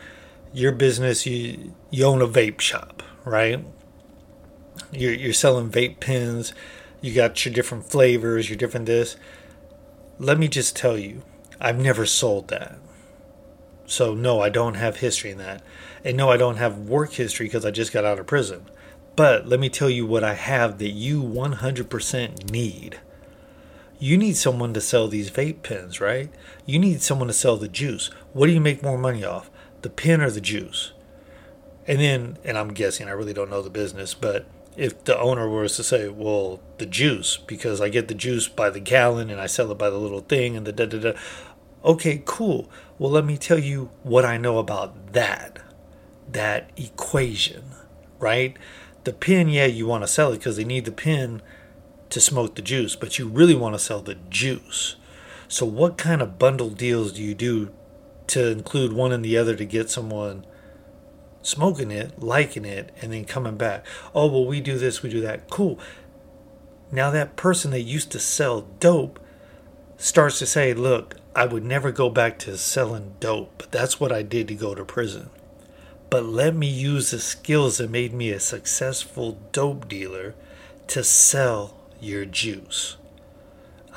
Your 0.54 0.72
business, 0.72 1.26
you, 1.26 1.74
you 1.92 2.06
own 2.06 2.22
a 2.22 2.28
vape 2.28 2.62
shop, 2.62 3.04
right? 3.26 3.64
You're, 4.92 5.14
you're 5.14 5.34
selling 5.34 5.70
vape 5.70 6.00
pens. 6.00 6.54
You 7.02 7.14
got 7.14 7.46
your 7.46 7.54
different 7.54 7.86
flavors, 7.86 8.50
your 8.50 8.58
different 8.58 8.86
this. 8.86 9.18
Let 10.20 10.40
me 10.40 10.48
just 10.48 10.76
tell 10.76 10.98
you, 10.98 11.22
I've 11.60 11.80
never 11.80 12.06
sold 12.06 12.48
that. 12.48 12.78
So, 13.86 14.14
no, 14.14 14.42
I 14.42 14.50
don't 14.50 14.76
have 14.76 14.98
history 14.98 15.32
in 15.32 15.38
that. 15.40 15.64
And 16.04 16.16
no, 16.16 16.30
I 16.30 16.38
don't 16.38 16.58
have 16.58 16.78
work 16.78 17.14
history 17.14 17.48
because 17.48 17.66
I 17.66 17.72
just 17.72 17.92
got 17.92 18.06
out 18.06 18.20
of 18.20 18.28
prison. 18.28 18.66
But 19.16 19.48
let 19.48 19.60
me 19.60 19.70
tell 19.70 19.90
you 19.90 20.06
what 20.06 20.24
I 20.24 20.34
have 20.34 20.78
that 20.78 20.92
you 20.92 21.22
100% 21.22 22.50
need. 22.52 23.00
You 24.00 24.18
need 24.18 24.38
someone 24.38 24.74
to 24.74 24.82
sell 24.82 25.10
these 25.10 25.30
vape 25.30 25.62
pens, 25.62 26.00
right? 26.00 26.32
You 26.66 26.80
need 26.80 27.02
someone 27.02 27.28
to 27.28 27.34
sell 27.34 27.58
the 27.58 27.68
juice. 27.68 28.10
What 28.32 28.48
do 28.48 28.54
you 28.54 28.62
make 28.62 28.82
more 28.82 28.98
money 28.98 29.26
off? 29.26 29.52
The 29.82 29.90
pen 29.90 30.22
or 30.22 30.30
the 30.30 30.40
juice? 30.40 30.94
And 31.86 32.00
then, 32.00 32.38
and 32.46 32.58
I'm 32.58 32.74
guessing, 32.74 33.10
I 33.10 33.12
really 33.12 33.34
don't 33.34 33.50
know 33.50 33.62
the 33.62 33.70
business, 33.70 34.14
but 34.14 34.46
if 34.78 35.04
the 35.04 35.20
owner 35.20 35.50
was 35.50 35.76
to 35.76 35.84
say, 35.84 36.08
well, 36.08 36.62
the 36.78 36.86
juice, 36.86 37.36
because 37.36 37.82
I 37.82 37.90
get 37.90 38.08
the 38.08 38.14
juice 38.14 38.48
by 38.48 38.70
the 38.70 38.80
gallon 38.80 39.30
and 39.30 39.42
I 39.42 39.48
sell 39.48 39.70
it 39.72 39.78
by 39.78 39.90
the 39.90 39.98
little 39.98 40.22
thing 40.22 40.56
and 40.56 40.66
the 40.66 40.72
da 40.72 40.86
da 40.86 41.00
da. 41.00 41.20
Okay, 41.84 42.22
cool. 42.26 42.70
Well, 42.98 43.12
let 43.12 43.26
me 43.26 43.38
tell 43.38 43.60
you 43.60 43.90
what 44.04 44.24
I 44.24 44.38
know 44.38 44.60
about 44.60 45.12
that 45.12 45.60
that 46.34 46.72
equation, 46.78 47.64
right? 48.20 48.56
The 49.04 49.14
pin, 49.14 49.50
yeah, 49.50 49.66
you 49.66 49.88
want 49.88 50.04
to 50.04 50.08
sell 50.08 50.32
it 50.32 50.38
because 50.38 50.58
they 50.58 50.64
need 50.64 50.86
the 50.86 50.92
pin 50.92 51.42
to 52.10 52.20
smoke 52.20 52.56
the 52.56 52.62
juice, 52.62 52.96
but 52.96 53.18
you 53.18 53.28
really 53.28 53.56
want 53.56 53.76
to 53.76 53.80
sell 53.80 54.02
the 54.02 54.16
juice. 54.30 54.96
So, 55.48 55.66
what 55.66 55.98
kind 55.98 56.22
of 56.22 56.38
bundle 56.38 56.70
deals 56.70 57.14
do 57.14 57.24
you 57.24 57.34
do 57.34 57.72
to 58.28 58.52
include 58.52 58.94
one 58.94 59.12
and 59.12 59.26
the 59.26 59.38
other 59.38 59.56
to 59.56 59.66
get 59.66 59.90
someone 59.90 60.46
smoking 61.42 61.92
it, 61.92 62.22
liking 62.22 62.66
it, 62.66 62.92
and 63.02 63.14
then 63.14 63.26
coming 63.26 63.58
back? 63.58 63.86
Oh, 64.14 64.28
well, 64.28 64.46
we 64.46 64.62
do 64.62 64.78
this, 64.78 65.02
we 65.02 65.10
do 65.10 65.22
that. 65.22 65.50
Cool. 65.50 65.80
Now, 66.92 67.10
that 67.12 67.36
person 67.36 67.72
that 67.72 67.82
used 67.82 68.12
to 68.12 68.20
sell 68.20 68.62
dope 68.80 69.20
starts 69.98 70.40
to 70.40 70.46
say, 70.46 70.74
Look, 70.74 71.16
I 71.36 71.46
would 71.46 71.64
never 71.64 71.92
go 71.92 72.10
back 72.10 72.38
to 72.40 72.58
selling 72.58 73.16
dope, 73.20 73.54
but 73.58 73.72
that's 73.72 74.00
what 74.00 74.12
I 74.12 74.24
did 74.24 74.48
to 74.50 74.56
go 74.56 74.76
to 74.76 74.84
prison 74.84 75.30
but 76.10 76.26
let 76.26 76.56
me 76.56 76.68
use 76.68 77.12
the 77.12 77.20
skills 77.20 77.78
that 77.78 77.90
made 77.90 78.14
me 78.14 78.32
a 78.32 78.40
successful 78.40 79.40
dope 79.52 79.88
dealer 79.88 80.34
to 80.88 81.04
sell 81.04 81.78
your 82.02 82.26
juice. 82.26 82.98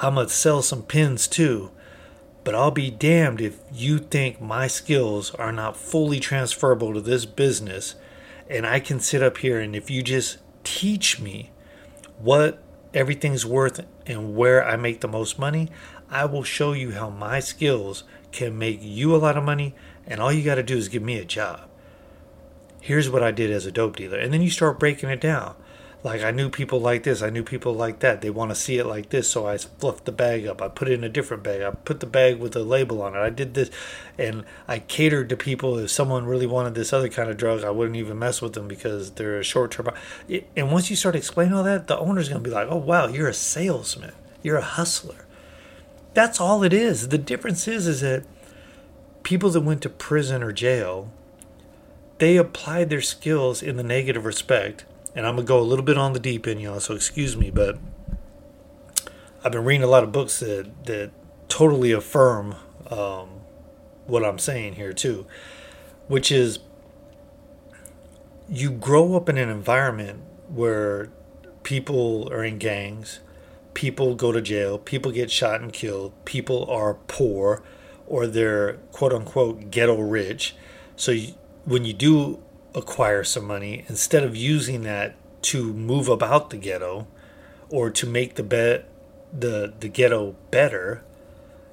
I'm 0.03 0.17
going 0.17 0.27
to 0.27 0.33
sell 0.33 0.61
some 0.61 0.83
pins 0.83 1.27
too, 1.27 1.71
but 2.45 2.55
I'll 2.55 2.71
be 2.71 2.91
damned 2.91 3.41
if 3.41 3.61
you 3.73 3.99
think 3.99 4.41
my 4.41 4.67
skills 4.67 5.35
are 5.37 5.53
not 5.53 5.77
fully 5.77 6.21
transferable 6.21 6.93
to 6.93 7.01
this 7.01 7.25
business 7.25 7.95
and 8.51 8.67
I 8.67 8.81
can 8.81 9.01
sit 9.01 9.23
up 9.23 9.39
here 9.39 9.59
and 9.59 9.75
if 9.75 9.91
you 9.91 10.03
just 10.03 10.39
teach 10.65 11.19
me 11.19 11.51
what 12.19 12.63
everything's 12.93 13.47
worth 13.47 13.87
and 14.07 14.37
where 14.37 14.63
I 14.63 14.77
make 14.77 15.01
the 15.01 15.09
most 15.09 15.39
money, 15.39 15.71
I 16.11 16.27
will 16.27 16.43
show 16.43 16.73
you 16.75 16.93
how 16.93 17.09
my 17.09 17.41
skills 17.41 18.05
can 18.33 18.59
make 18.59 18.81
you 18.83 19.15
a 19.15 19.17
lot 19.17 19.39
of 19.39 19.45
money 19.45 19.75
and 20.07 20.21
all 20.21 20.33
you 20.33 20.45
got 20.45 20.57
to 20.57 20.63
do 20.63 20.77
is 20.77 20.89
give 20.89 21.03
me 21.03 21.19
a 21.19 21.25
job 21.25 21.69
here's 22.83 23.09
what 23.09 23.23
I 23.23 23.31
did 23.31 23.51
as 23.51 23.65
a 23.65 23.73
dope 23.73 23.97
dealer. 23.97 24.19
And 24.19 24.35
then 24.35 24.43
you 24.43 24.51
start 24.51 24.81
breaking 24.81 25.09
it 25.09 25.21
down. 25.21 25.55
Like 26.05 26.23
I 26.23 26.33
knew 26.33 26.51
people 26.51 26.81
like 26.81 27.05
this, 27.05 27.23
I 27.23 27.31
knew 27.31 27.45
people 27.45 27.73
like 27.73 28.01
that. 28.01 28.23
They 28.23 28.31
want 28.31 28.51
to 28.51 28.57
see 28.57 28.77
it 28.79 28.87
like 28.87 29.11
this, 29.11 29.29
so 29.31 29.47
I 29.47 29.57
fluffed 29.57 30.05
the 30.05 30.11
bag 30.11 30.49
up. 30.49 30.61
I 30.61 30.67
put 30.67 30.89
it 30.89 30.95
in 30.95 31.05
a 31.05 31.09
different 31.09 31.45
bag. 31.45 31.63
I 31.63 31.71
put 31.71 32.01
the 32.01 32.07
bag 32.07 32.41
with 32.41 32.57
a 32.57 32.65
label 32.65 33.01
on 33.03 33.15
it. 33.15 33.21
I 33.21 33.31
did 33.31 33.55
this, 33.55 33.71
and 34.19 34.45
I 34.67 34.81
catered 34.81 35.29
to 35.29 35.37
people. 35.37 35.79
If 35.79 35.93
someone 35.93 36.27
really 36.27 36.49
wanted 36.49 36.75
this 36.75 36.93
other 36.93 37.09
kind 37.09 37.31
of 37.31 37.37
drug, 37.37 37.63
I 37.63 37.71
wouldn't 37.71 37.97
even 37.97 38.19
mess 38.19 38.43
with 38.43 38.55
them 38.55 38.67
because 38.67 39.13
they're 39.13 39.39
a 39.39 39.45
short 39.45 39.71
term. 39.71 39.91
And 40.57 40.73
once 40.73 40.91
you 40.91 40.97
start 40.97 41.15
explaining 41.15 41.55
all 41.55 41.63
that, 41.63 41.87
the 41.87 41.97
owner's 41.97 42.29
gonna 42.29 42.41
be 42.41 42.51
like, 42.51 42.67
"Oh 42.69 42.79
wow, 42.79 43.07
you're 43.07 43.29
a 43.29 43.35
salesman. 43.35 44.13
You're 44.43 44.57
a 44.57 44.63
hustler." 44.63 45.25
That's 46.15 46.41
all 46.41 46.65
it 46.65 46.73
is. 46.73 47.09
The 47.09 47.19
difference 47.19 47.69
is, 47.69 47.87
is 47.87 48.01
that 48.01 48.25
people 49.23 49.51
that 49.51 49.61
went 49.61 49.83
to 49.83 49.89
prison 49.89 50.43
or 50.43 50.51
jail 50.51 51.13
they 52.23 52.37
applied 52.37 52.89
their 52.89 53.01
skills 53.01 53.65
in 53.65 53.75
the 53.75 53.83
negative 53.83 54.25
respect. 54.25 54.85
And 55.13 55.27
I'm 55.27 55.35
going 55.35 55.45
to 55.45 55.49
go 55.49 55.59
a 55.59 55.67
little 55.67 55.85
bit 55.85 55.99
on 55.99 56.13
the 56.13 56.21
deep 56.21 56.47
end, 56.47 56.63
y'all, 56.63 56.79
so 56.79 56.95
excuse 56.95 57.37
me, 57.37 57.51
but 57.51 57.81
I've 59.43 59.51
been 59.51 59.65
reading 59.65 59.83
a 59.83 59.89
lot 59.89 60.05
of 60.05 60.13
books 60.13 60.39
that, 60.39 60.87
that 60.87 61.11
totally 61.49 61.91
affirm 61.91 62.55
um, 62.89 63.41
what 64.07 64.25
I'm 64.25 64.39
saying 64.39 64.75
here, 64.75 64.93
too, 64.93 65.27
which 66.07 66.31
is 66.31 66.61
you 68.49 68.71
grow 68.71 69.17
up 69.17 69.29
in 69.29 69.37
an 69.37 69.49
environment 69.49 70.23
where 70.49 71.09
people 71.65 72.29
are 72.33 72.45
in 72.45 72.59
gangs, 72.59 73.19
people 73.75 74.15
go 74.15 74.31
to 74.31 74.41
jail, 74.41 74.79
people 74.79 75.11
get 75.11 75.29
shot 75.29 75.61
and 75.61 75.73
killed, 75.73 76.13
people 76.25 76.71
are 76.71 76.95
poor 76.95 77.65
or 78.07 78.29
they're 78.29 78.75
quote 78.93 79.13
unquote 79.13 79.73
ghetto 79.73 80.01
rich. 80.01 80.55
So 80.95 81.11
you, 81.11 81.35
when 81.65 81.85
you 81.85 81.93
do 81.93 82.43
acquire 82.75 83.25
some 83.25 83.47
money, 83.47 83.85
instead 83.89 84.25
of 84.25 84.37
using 84.37 84.83
that 84.83 85.15
to 85.43 85.73
move 85.73 86.09
about 86.09 86.51
the 86.51 86.57
ghetto 86.57 87.07
or 87.69 87.91
to 87.91 88.07
make 88.07 88.35
the 88.35 88.43
be- 88.43 88.85
the 89.33 89.73
the 89.81 89.89
ghetto 89.89 90.37
better, 90.51 91.03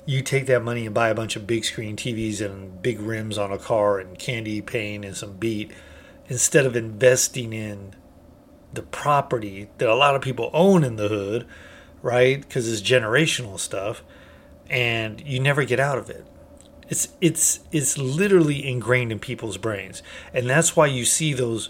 you 0.06 0.22
take 0.22 0.46
that 0.48 0.64
money 0.64 0.86
and 0.86 0.96
buy 0.96 1.10
a 1.10 1.16
bunch 1.16 1.36
of 1.36 1.46
big 1.46 1.64
screen 1.66 1.96
TVs 1.96 2.42
and 2.42 2.82
big 2.82 3.00
rims 3.00 3.38
on 3.38 3.52
a 3.52 3.58
car 3.58 4.00
and 4.00 4.18
candy 4.18 4.62
paint 4.62 5.06
and 5.06 5.16
some 5.16 5.34
beat 5.34 5.72
instead 6.28 6.66
of 6.66 6.76
investing 6.76 7.54
in 7.54 7.96
the 8.74 8.82
property 8.82 9.70
that 9.78 9.90
a 9.90 9.96
lot 9.96 10.16
of 10.16 10.22
people 10.22 10.50
own 10.54 10.84
in 10.84 10.96
the 10.96 11.08
hood, 11.08 11.46
right? 12.02 12.42
Because 12.42 12.72
it's 12.72 12.82
generational 12.88 13.60
stuff, 13.60 14.04
and 14.70 15.22
you 15.22 15.40
never 15.40 15.64
get 15.64 15.80
out 15.80 15.98
of 15.98 16.10
it. 16.10 16.26
It's 16.90 17.10
it's 17.22 17.60
it's 17.72 17.98
literally 17.98 18.68
ingrained 18.68 19.12
in 19.12 19.20
people's 19.20 19.58
brains, 19.58 20.02
and 20.34 20.50
that's 20.50 20.76
why 20.76 20.88
you 20.88 21.06
see 21.06 21.34
those 21.34 21.70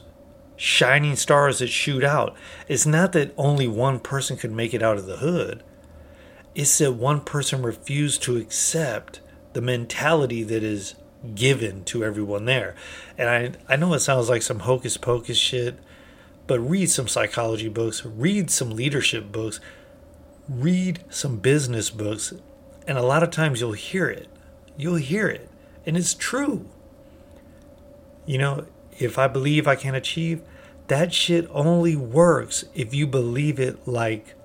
shining 0.56 1.16
stars 1.16 1.60
that 1.60 1.68
shoot 1.68 2.04
out. 2.04 2.36
It's 2.68 2.86
not 2.86 3.14
that 3.14 3.34
only 3.38 3.68
one 3.68 4.00
person 4.00 4.38
could 4.38 4.52
make 4.52 4.74
it 4.74 4.84
out 4.84 4.98
of 4.98 5.06
the 5.06 5.18
hood. 5.18 5.64
It's 6.56 6.78
that 6.80 6.94
one 6.94 7.22
person 7.22 7.62
refused 7.62 8.24
to 8.24 8.38
accept 8.38 9.22
the 9.54 9.62
mentality 9.62 10.44
that 10.44 10.64
is 10.64 10.96
given 11.36 11.84
to 11.86 12.04
everyone 12.04 12.46
there. 12.46 12.76
And 13.18 13.30
I 13.30 13.74
I 13.74 13.76
know 13.76 13.94
it 13.94 14.00
sounds 14.00 14.30
like 14.30 14.42
some 14.42 14.60
hocus 14.60 14.96
pocus 14.98 15.38
shit, 15.38 15.80
but 16.48 16.60
read 16.60 16.90
some 16.90 17.08
psychology 17.08 17.70
books, 17.70 18.06
read 18.06 18.50
some 18.50 18.72
leadership 18.72 19.32
books, 19.32 19.60
read 20.48 21.04
some 21.10 21.38
business 21.38 21.90
books, 21.90 22.34
and 22.88 22.98
a 22.98 23.04
lot 23.04 23.22
of 23.22 23.32
times 23.32 23.60
you'll 23.60 23.74
hear 23.74 24.10
it. 24.10 24.30
You'll 24.80 24.96
hear 24.96 25.28
it, 25.28 25.50
and 25.86 25.98
it's 25.98 26.14
true. 26.14 26.66
You 28.26 28.38
know, 28.38 28.66
if 28.98 29.18
I 29.18 29.28
believe 29.28 29.68
I 29.68 29.76
can 29.76 29.94
achieve, 29.94 30.42
that 30.88 31.14
shit 31.14 31.50
only 31.52 31.98
works 31.98 32.64
if 32.74 32.94
you 32.94 33.06
believe 33.06 33.60
it 33.60 33.86
like 33.86 34.36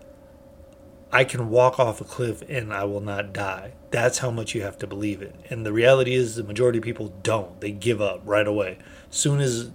I 1.12 1.22
can 1.22 1.50
walk 1.50 1.78
off 1.78 2.00
a 2.00 2.04
cliff 2.04 2.42
and 2.48 2.72
I 2.72 2.82
will 2.82 3.00
not 3.00 3.32
die. 3.32 3.74
That's 3.92 4.18
how 4.18 4.32
much 4.32 4.56
you 4.56 4.62
have 4.62 4.76
to 4.78 4.88
believe 4.88 5.22
it. 5.22 5.36
And 5.50 5.64
the 5.64 5.72
reality 5.72 6.14
is, 6.14 6.34
the 6.34 6.42
majority 6.42 6.78
of 6.78 6.84
people 6.84 7.14
don't. 7.22 7.60
They 7.60 7.70
give 7.70 8.00
up 8.00 8.20
right 8.24 8.48
away. 8.48 8.78
Soon 9.10 9.38
as 9.38 9.70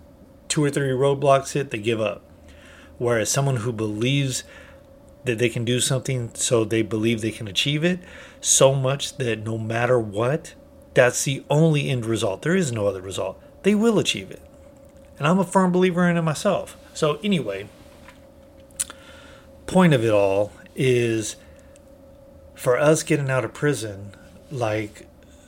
two 0.49 0.61
or 0.61 0.69
three 0.69 0.89
roadblocks 0.89 1.53
hit, 1.53 1.71
they 1.71 1.77
give 1.77 2.01
up. 2.01 2.21
Whereas 2.97 3.29
someone 3.29 3.57
who 3.57 3.71
believes 3.71 4.43
that 5.23 5.37
they 5.37 5.47
can 5.47 5.63
do 5.63 5.79
something, 5.79 6.31
so 6.33 6.65
they 6.65 6.81
believe 6.81 7.21
they 7.21 7.31
can 7.31 7.47
achieve 7.47 7.85
it 7.85 7.99
so 8.41 8.74
much 8.74 9.17
that 9.17 9.39
no 9.39 9.58
matter 9.58 10.00
what, 10.00 10.53
that's 10.93 11.24
the 11.24 11.43
only 11.50 11.89
end 11.89 12.05
result. 12.05 12.41
There 12.41 12.55
is 12.55 12.72
no 12.72 12.88
other 12.88 13.01
result. 13.01 13.41
They 13.63 13.75
will 13.75 14.00
achieve 14.00 14.31
it. 14.31 14.41
And 15.17 15.27
I'm 15.27 15.39
a 15.39 15.43
firm 15.43 15.72
believer 15.72 16.10
in 16.10 16.17
it 16.17 16.22
myself. 16.22 16.77
So, 16.93 17.19
anyway, 17.24 17.67
point 19.67 19.93
of 19.93 20.03
it 20.03 20.12
all 20.12 20.51
is 20.75 21.36
for 22.55 22.77
us 22.77 23.03
getting 23.03 23.29
out 23.29 23.46
of 23.46 23.53
prison, 23.53 24.15
like 24.50 25.08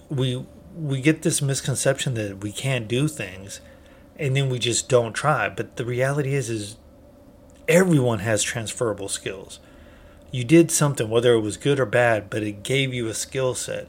we 0.10 0.45
we 0.75 1.01
get 1.01 1.21
this 1.21 1.41
misconception 1.41 2.13
that 2.13 2.38
we 2.38 2.51
can't 2.51 2.88
do 2.88 3.07
things 3.07 3.60
and 4.17 4.36
then 4.36 4.50
we 4.50 4.60
just 4.60 4.88
don't 4.88 5.13
try. 5.13 5.50
But 5.50 5.77
the 5.77 5.86
reality 5.86 6.33
is 6.33 6.50
is 6.50 6.77
everyone 7.67 8.19
has 8.19 8.43
transferable 8.43 9.10
skills. 9.10 9.60
You 10.31 10.45
did 10.45 10.71
something, 10.71 11.09
whether 11.09 11.33
it 11.33 11.41
was 11.41 11.57
good 11.57 11.79
or 11.79 11.85
bad, 11.85 12.29
but 12.29 12.41
it 12.41 12.63
gave 12.63 12.93
you 12.93 13.07
a 13.07 13.13
skill 13.13 13.53
set. 13.53 13.88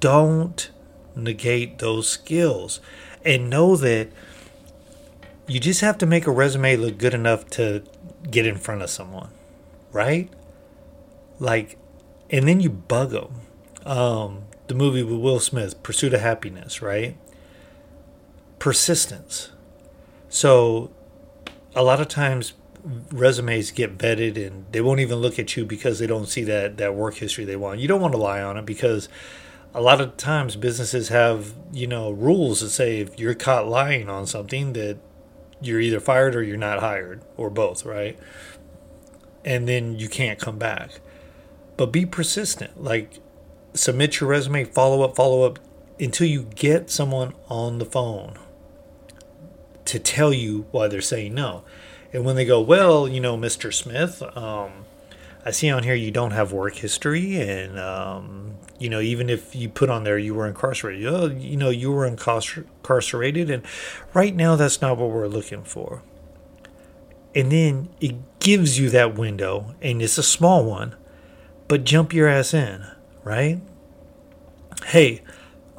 Don't 0.00 0.70
negate 1.14 1.78
those 1.78 2.08
skills 2.08 2.80
and 3.24 3.48
know 3.48 3.76
that 3.76 4.08
you 5.46 5.60
just 5.60 5.80
have 5.80 5.98
to 5.98 6.06
make 6.06 6.26
a 6.26 6.30
resume 6.30 6.76
look 6.76 6.98
good 6.98 7.14
enough 7.14 7.48
to 7.50 7.82
get 8.30 8.46
in 8.46 8.56
front 8.56 8.82
of 8.82 8.90
someone, 8.90 9.30
right? 9.92 10.30
Like, 11.38 11.78
and 12.30 12.46
then 12.46 12.60
you 12.60 12.70
bug 12.70 13.10
them. 13.10 13.40
Um, 13.86 14.44
the 14.66 14.74
movie 14.74 15.02
with 15.02 15.18
Will 15.20 15.40
Smith, 15.40 15.82
Pursuit 15.82 16.12
of 16.12 16.20
Happiness, 16.20 16.82
right? 16.82 17.16
Persistence. 18.58 19.50
So, 20.28 20.90
a 21.74 21.82
lot 21.82 22.00
of 22.00 22.08
times 22.08 22.52
resumes 23.12 23.70
get 23.70 23.98
vetted 23.98 24.36
and 24.36 24.64
they 24.72 24.80
won't 24.80 25.00
even 25.00 25.18
look 25.18 25.38
at 25.38 25.56
you 25.56 25.64
because 25.64 25.98
they 25.98 26.06
don't 26.06 26.26
see 26.26 26.44
that 26.44 26.76
that 26.78 26.94
work 26.94 27.16
history 27.16 27.44
they 27.44 27.56
want. 27.56 27.80
You 27.80 27.88
don't 27.88 28.00
want 28.00 28.12
to 28.12 28.18
lie 28.18 28.42
on 28.42 28.56
it 28.56 28.64
because 28.64 29.08
a 29.74 29.82
lot 29.82 30.00
of 30.00 30.16
times 30.16 30.56
businesses 30.56 31.08
have, 31.08 31.54
you 31.72 31.86
know, 31.86 32.10
rules 32.10 32.60
that 32.60 32.70
say 32.70 33.00
if 33.00 33.18
you're 33.18 33.34
caught 33.34 33.68
lying 33.68 34.08
on 34.08 34.26
something 34.26 34.72
that 34.72 34.98
you're 35.60 35.80
either 35.80 36.00
fired 36.00 36.34
or 36.34 36.42
you're 36.42 36.56
not 36.56 36.80
hired 36.80 37.22
or 37.36 37.50
both, 37.50 37.84
right? 37.84 38.18
And 39.44 39.68
then 39.68 39.98
you 39.98 40.08
can't 40.08 40.38
come 40.38 40.58
back. 40.58 41.00
But 41.76 41.92
be 41.92 42.06
persistent. 42.06 42.82
Like 42.82 43.20
submit 43.74 44.20
your 44.20 44.30
resume, 44.30 44.64
follow 44.64 45.02
up, 45.02 45.14
follow 45.16 45.42
up 45.42 45.58
until 46.00 46.26
you 46.26 46.44
get 46.54 46.90
someone 46.90 47.34
on 47.48 47.78
the 47.78 47.84
phone 47.84 48.34
to 49.84 49.98
tell 49.98 50.32
you 50.32 50.66
why 50.70 50.88
they're 50.88 51.00
saying 51.00 51.34
no. 51.34 51.64
And 52.12 52.24
when 52.24 52.36
they 52.36 52.44
go, 52.44 52.60
well, 52.60 53.06
you 53.06 53.20
know, 53.20 53.36
Mr. 53.36 53.72
Smith, 53.72 54.22
um, 54.36 54.86
I 55.44 55.50
see 55.50 55.70
on 55.70 55.82
here 55.82 55.94
you 55.94 56.10
don't 56.10 56.32
have 56.32 56.52
work 56.52 56.74
history, 56.76 57.40
and 57.40 57.78
um, 57.78 58.56
you 58.78 58.88
know, 58.88 59.00
even 59.00 59.30
if 59.30 59.54
you 59.54 59.68
put 59.68 59.88
on 59.88 60.04
there 60.04 60.18
you 60.18 60.34
were 60.34 60.46
incarcerated, 60.46 61.06
oh, 61.06 61.26
you 61.26 61.56
know, 61.56 61.70
you 61.70 61.92
were 61.92 62.06
incarcerated, 62.06 63.50
and 63.50 63.62
right 64.14 64.34
now 64.34 64.56
that's 64.56 64.80
not 64.80 64.98
what 64.98 65.10
we're 65.10 65.28
looking 65.28 65.64
for. 65.64 66.02
And 67.34 67.52
then 67.52 67.88
it 68.00 68.40
gives 68.40 68.78
you 68.78 68.90
that 68.90 69.14
window, 69.14 69.74
and 69.80 70.02
it's 70.02 70.18
a 70.18 70.22
small 70.22 70.64
one, 70.64 70.96
but 71.66 71.84
jump 71.84 72.12
your 72.12 72.28
ass 72.28 72.52
in, 72.52 72.86
right? 73.22 73.60
Hey, 74.86 75.22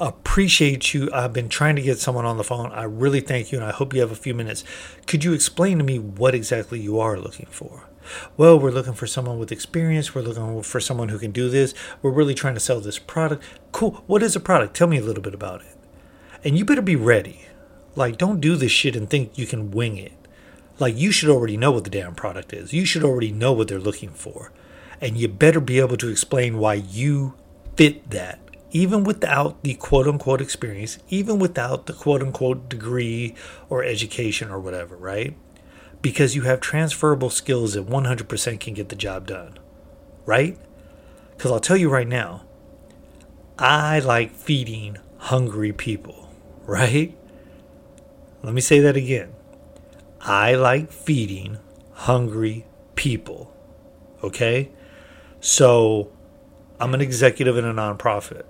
appreciate 0.07 0.93
you. 0.93 1.09
I've 1.13 1.33
been 1.33 1.49
trying 1.49 1.75
to 1.75 1.81
get 1.81 1.99
someone 1.99 2.25
on 2.25 2.38
the 2.38 2.43
phone. 2.43 2.71
I 2.71 2.83
really 2.83 3.21
thank 3.21 3.51
you, 3.51 3.57
and 3.57 3.67
I 3.67 3.71
hope 3.71 3.93
you 3.93 4.01
have 4.01 4.12
a 4.12 4.15
few 4.15 4.33
minutes. 4.33 4.63
Could 5.07 5.23
you 5.23 5.33
explain 5.33 5.77
to 5.77 5.83
me 5.83 5.99
what 5.99 6.33
exactly 6.33 6.79
you 6.79 6.99
are 6.99 7.17
looking 7.17 7.47
for? 7.49 7.89
Well, 8.38 8.59
we're 8.59 8.71
looking 8.71 8.93
for 8.93 9.07
someone 9.07 9.39
with 9.39 9.51
experience. 9.51 10.15
We're 10.15 10.21
looking 10.21 10.63
for 10.63 10.79
someone 10.79 11.09
who 11.09 11.19
can 11.19 11.31
do 11.31 11.49
this. 11.49 11.73
We're 12.01 12.12
really 12.12 12.33
trying 12.33 12.55
to 12.55 12.59
sell 12.59 12.79
this 12.79 12.99
product. 12.99 13.43
Cool. 13.71 14.03
What 14.07 14.23
is 14.23 14.35
a 14.35 14.39
product? 14.39 14.75
Tell 14.75 14.88
me 14.88 14.97
a 14.97 15.03
little 15.03 15.21
bit 15.21 15.33
about 15.33 15.62
it. 15.62 15.77
And 16.43 16.57
you 16.57 16.65
better 16.65 16.81
be 16.81 16.95
ready. 16.95 17.45
Like, 17.95 18.17
don't 18.17 18.39
do 18.39 18.55
this 18.55 18.71
shit 18.71 18.95
and 18.95 19.09
think 19.09 19.38
you 19.38 19.45
can 19.45 19.71
wing 19.71 19.97
it. 19.97 20.13
Like, 20.79 20.97
you 20.97 21.12
should 21.12 21.29
already 21.29 21.57
know 21.57 21.71
what 21.71 21.83
the 21.83 21.89
damn 21.89 22.15
product 22.15 22.53
is. 22.53 22.73
You 22.73 22.85
should 22.85 23.03
already 23.03 23.31
know 23.31 23.51
what 23.51 23.67
they're 23.67 23.79
looking 23.79 24.12
for. 24.12 24.51
And 25.01 25.17
you 25.17 25.27
better 25.27 25.59
be 25.59 25.79
able 25.79 25.97
to 25.97 26.09
explain 26.09 26.57
why 26.57 26.75
you 26.75 27.35
fit 27.75 28.09
that 28.12 28.39
even 28.71 29.03
without 29.03 29.63
the 29.63 29.73
quote 29.75 30.08
unquote 30.08 30.41
experience, 30.41 30.99
even 31.10 31.39
without 31.39 31.86
the 31.86 31.93
quote 31.93 32.21
unquote 32.21 32.69
degree 32.69 33.36
or 33.69 33.84
education 33.84 34.49
or 34.49 34.60
whatever, 34.60 34.95
right? 34.95 35.36
Because 36.01 36.36
you 36.36 36.43
have 36.43 36.62
transferable 36.62 37.29
skills 37.29 37.73
that 37.73 37.88
100% 37.88 38.60
can 38.60 38.73
get 38.73 38.89
the 38.89 38.95
job 38.95 39.27
done, 39.27 39.58
right? 40.25 40.58
Because 41.36 41.51
I'll 41.51 41.60
tell 41.60 41.77
you 41.77 41.89
right 41.89 42.08
now, 42.08 42.43
I 43.58 43.99
like 43.99 44.34
feeding 44.34 44.97
hungry 45.17 45.73
people, 45.73 46.29
right? 46.65 47.15
Let 48.43 48.53
me 48.53 48.62
say 48.62 48.79
that 48.79 48.95
again. 48.95 49.34
I 50.21 50.55
like 50.55 50.91
feeding 50.91 51.58
hungry 51.93 52.65
people, 52.95 53.53
okay? 54.23 54.69
So 55.41 56.12
I'm 56.79 56.93
an 56.93 57.01
executive 57.01 57.58
in 57.58 57.65
a 57.65 57.73
nonprofit 57.73 58.43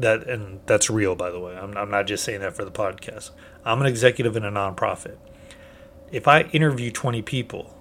that 0.00 0.28
and 0.28 0.60
that's 0.66 0.88
real 0.88 1.14
by 1.14 1.30
the 1.30 1.40
way. 1.40 1.56
I'm, 1.56 1.76
I'm 1.76 1.90
not 1.90 2.06
just 2.06 2.24
saying 2.24 2.40
that 2.40 2.54
for 2.54 2.64
the 2.64 2.70
podcast. 2.70 3.30
I'm 3.64 3.80
an 3.80 3.86
executive 3.86 4.36
in 4.36 4.44
a 4.44 4.50
nonprofit. 4.50 5.16
If 6.10 6.26
i 6.26 6.42
interview 6.42 6.90
20 6.90 7.22
people 7.22 7.76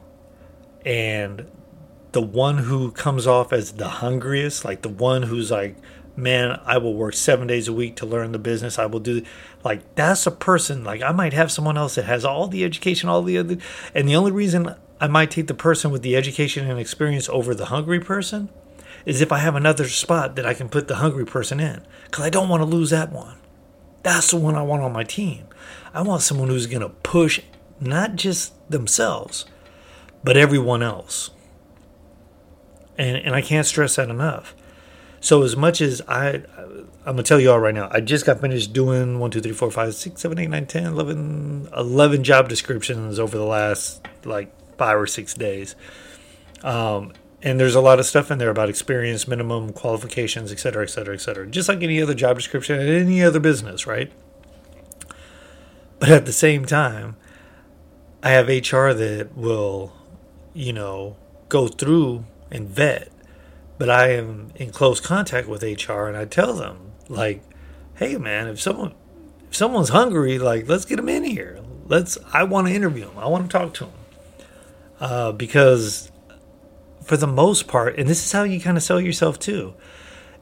and 0.86 1.50
the 2.12 2.22
one 2.22 2.60
who 2.60 2.92
comes 2.92 3.28
off 3.28 3.54
as 3.54 3.74
the 3.74 3.88
hungriest 3.88 4.66
like 4.66 4.82
the 4.82 4.90
one 4.90 5.24
who's 5.24 5.52
like 5.52 5.76
man 6.16 6.60
i 6.66 6.78
will 6.78 6.94
work 6.94 7.14
seven 7.14 7.48
days 7.48 7.68
a 7.68 7.74
week 7.74 7.96
to 7.96 8.06
learn 8.06 8.32
the 8.32 8.40
business. 8.40 8.80
I 8.80 8.86
will 8.86 9.00
do 9.00 9.24
like 9.64 9.96
that's 9.96 10.26
a 10.26 10.32
person 10.32 10.84
like 10.84 11.02
i 11.02 11.12
might 11.12 11.34
have 11.34 11.52
someone 11.52 11.78
else 11.78 11.96
that 11.96 12.06
has 12.06 12.26
all 12.26 12.48
the 12.48 12.64
education 12.64 13.08
all 13.08 13.22
the 13.22 13.38
other 13.38 13.58
and 13.94 14.10
the 14.10 14.16
only 14.16 14.32
reason 14.32 14.76
i 15.00 15.08
might 15.08 15.32
take 15.32 15.48
the 15.48 15.54
person 15.54 15.92
with 15.92 16.02
the 16.02 16.16
education 16.16 16.70
and 16.70 16.80
experience 16.80 17.30
over 17.30 17.54
the 17.54 17.66
hungry 17.68 18.00
person 18.00 18.50
is 19.08 19.22
if 19.22 19.32
I 19.32 19.38
have 19.38 19.56
another 19.56 19.88
spot 19.88 20.36
that 20.36 20.46
I 20.46 20.54
can 20.54 20.68
put 20.68 20.90
the 20.90 20.98
hungry 20.98 21.26
person 21.26 21.62
in. 21.62 21.82
Because 22.06 22.26
I 22.26 22.30
don't 22.30 22.50
want 22.50 22.60
to 22.60 22.66
lose 22.66 22.90
that 22.90 23.10
one. 23.10 23.38
That's 24.04 24.32
the 24.32 24.38
one 24.38 24.56
I 24.56 24.64
want 24.64 24.84
on 24.84 24.92
my 24.92 25.06
team. 25.06 25.46
I 25.94 26.02
want 26.02 26.24
someone 26.24 26.50
who's 26.50 26.68
going 26.68 26.82
to 26.82 26.90
push 26.90 27.40
not 27.80 28.18
just 28.18 28.54
themselves, 28.70 29.46
but 30.26 30.36
everyone 30.36 30.84
else. 30.84 31.30
And, 32.98 33.16
and 33.16 33.34
I 33.34 33.42
can't 33.42 33.66
stress 33.66 33.96
that 33.96 34.10
enough. 34.10 34.54
So 35.22 35.42
as 35.44 35.56
much 35.56 35.80
as 35.80 36.02
I, 36.08 36.44
I'm 37.06 37.16
gonna 37.16 37.24
tell 37.24 37.40
you 37.40 37.52
all 37.52 37.60
right 37.60 37.74
now, 37.74 37.88
I 37.92 38.02
just 38.02 38.26
got 38.26 38.40
finished 38.40 38.74
doing 38.74 39.20
one, 39.20 39.32
two, 39.32 39.42
three, 39.42 39.52
four, 39.52 39.72
five, 39.72 39.96
six, 39.96 40.22
seven, 40.22 40.38
eight, 40.38 40.50
nine, 40.50 40.68
10, 40.68 40.86
11, 40.86 41.70
11 41.76 42.24
job 42.24 42.50
descriptions 42.50 43.20
over 43.20 43.38
the 43.38 43.46
last 43.46 44.06
like 44.26 44.52
five 44.78 45.00
or 45.00 45.08
six 45.08 45.34
days. 45.34 45.76
Um, 46.62 47.14
and 47.48 47.58
there's 47.58 47.76
a 47.76 47.82
lot 47.82 47.98
of 47.98 48.06
stuff 48.06 48.30
in 48.30 48.40
there 48.40 48.50
about 48.50 48.68
experience, 48.68 49.26
minimum 49.26 49.72
qualifications, 49.72 50.52
et 50.52 50.60
cetera, 50.60 50.84
et 50.84 50.90
cetera, 50.90 51.14
et 51.14 51.22
cetera. 51.22 51.48
Just 51.48 51.70
like 51.70 51.82
any 51.82 52.02
other 52.02 52.14
job 52.14 52.36
description 52.36 52.78
in 52.78 52.90
any 52.90 53.24
other 53.24 53.40
business, 53.40 53.88
right? 53.88 54.12
But 55.98 56.10
at 56.10 56.26
the 56.26 56.34
same 56.34 56.66
time, 56.66 57.16
I 58.22 58.32
have 58.32 58.50
HR 58.50 58.92
that 58.92 59.30
will, 59.34 59.94
you 60.54 60.74
know, 60.74 61.16
go 61.48 61.70
through 61.70 62.26
and 62.52 62.68
vet. 62.68 63.14
But 63.78 63.90
I 63.90 64.10
am 64.10 64.52
in 64.56 64.72
close 64.72 65.00
contact 65.00 65.48
with 65.48 65.64
HR, 65.64 66.08
and 66.08 66.18
I 66.18 66.26
tell 66.26 66.54
them 66.54 66.92
like, 67.08 67.44
"Hey, 67.96 68.18
man, 68.18 68.48
if 68.50 68.60
someone 68.60 68.94
if 69.50 69.56
someone's 69.56 69.90
hungry, 69.90 70.38
like, 70.38 70.68
let's 70.68 70.84
get 70.84 70.98
them 70.98 71.08
in 71.08 71.24
here. 71.24 71.62
Let's. 71.86 72.18
I 72.34 72.44
want 72.44 72.68
to 72.68 72.74
interview 72.74 73.06
them. 73.06 73.18
I 73.18 73.28
want 73.28 73.50
to 73.50 73.58
talk 73.58 73.74
to 73.76 73.86
them 73.86 73.94
uh, 75.00 75.32
because." 75.32 76.12
For 77.08 77.16
the 77.16 77.26
most 77.26 77.68
part, 77.68 77.98
and 77.98 78.10
this 78.10 78.26
is 78.26 78.34
how 78.34 78.44
you 78.44 78.60
kind 78.60 78.76
of 78.76 78.84
sell 78.84 79.00
yourself 79.00 79.40
too. 79.40 79.76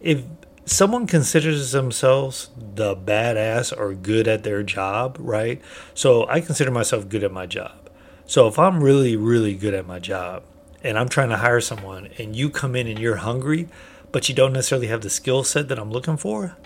If 0.01 0.23
someone 0.65 1.05
considers 1.05 1.71
themselves 1.73 2.49
the 2.57 2.95
badass 2.95 3.71
or 3.77 3.93
good 3.93 4.27
at 4.27 4.41
their 4.41 4.63
job, 4.63 5.17
right? 5.19 5.61
So 5.93 6.27
I 6.27 6.41
consider 6.41 6.71
myself 6.71 7.07
good 7.07 7.23
at 7.23 7.31
my 7.31 7.45
job. 7.45 7.91
So 8.25 8.47
if 8.47 8.57
I'm 8.57 8.83
really, 8.83 9.15
really 9.15 9.53
good 9.53 9.75
at 9.75 9.85
my 9.85 9.99
job 9.99 10.41
and 10.83 10.97
I'm 10.97 11.07
trying 11.07 11.29
to 11.29 11.37
hire 11.37 11.61
someone 11.61 12.09
and 12.17 12.35
you 12.35 12.49
come 12.49 12.75
in 12.75 12.87
and 12.87 12.97
you're 12.97 13.17
hungry, 13.17 13.69
but 14.11 14.27
you 14.27 14.33
don't 14.33 14.53
necessarily 14.53 14.87
have 14.87 15.01
the 15.01 15.09
skill 15.11 15.43
set 15.43 15.67
that 15.67 15.77
I'm 15.77 15.91
looking 15.91 16.17
for, 16.17 16.57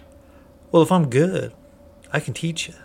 well, 0.71 0.81
if 0.81 0.93
I'm 0.93 1.09
good, 1.09 1.51
I 2.13 2.21
can 2.21 2.33
teach 2.33 2.69
you. 2.69 2.75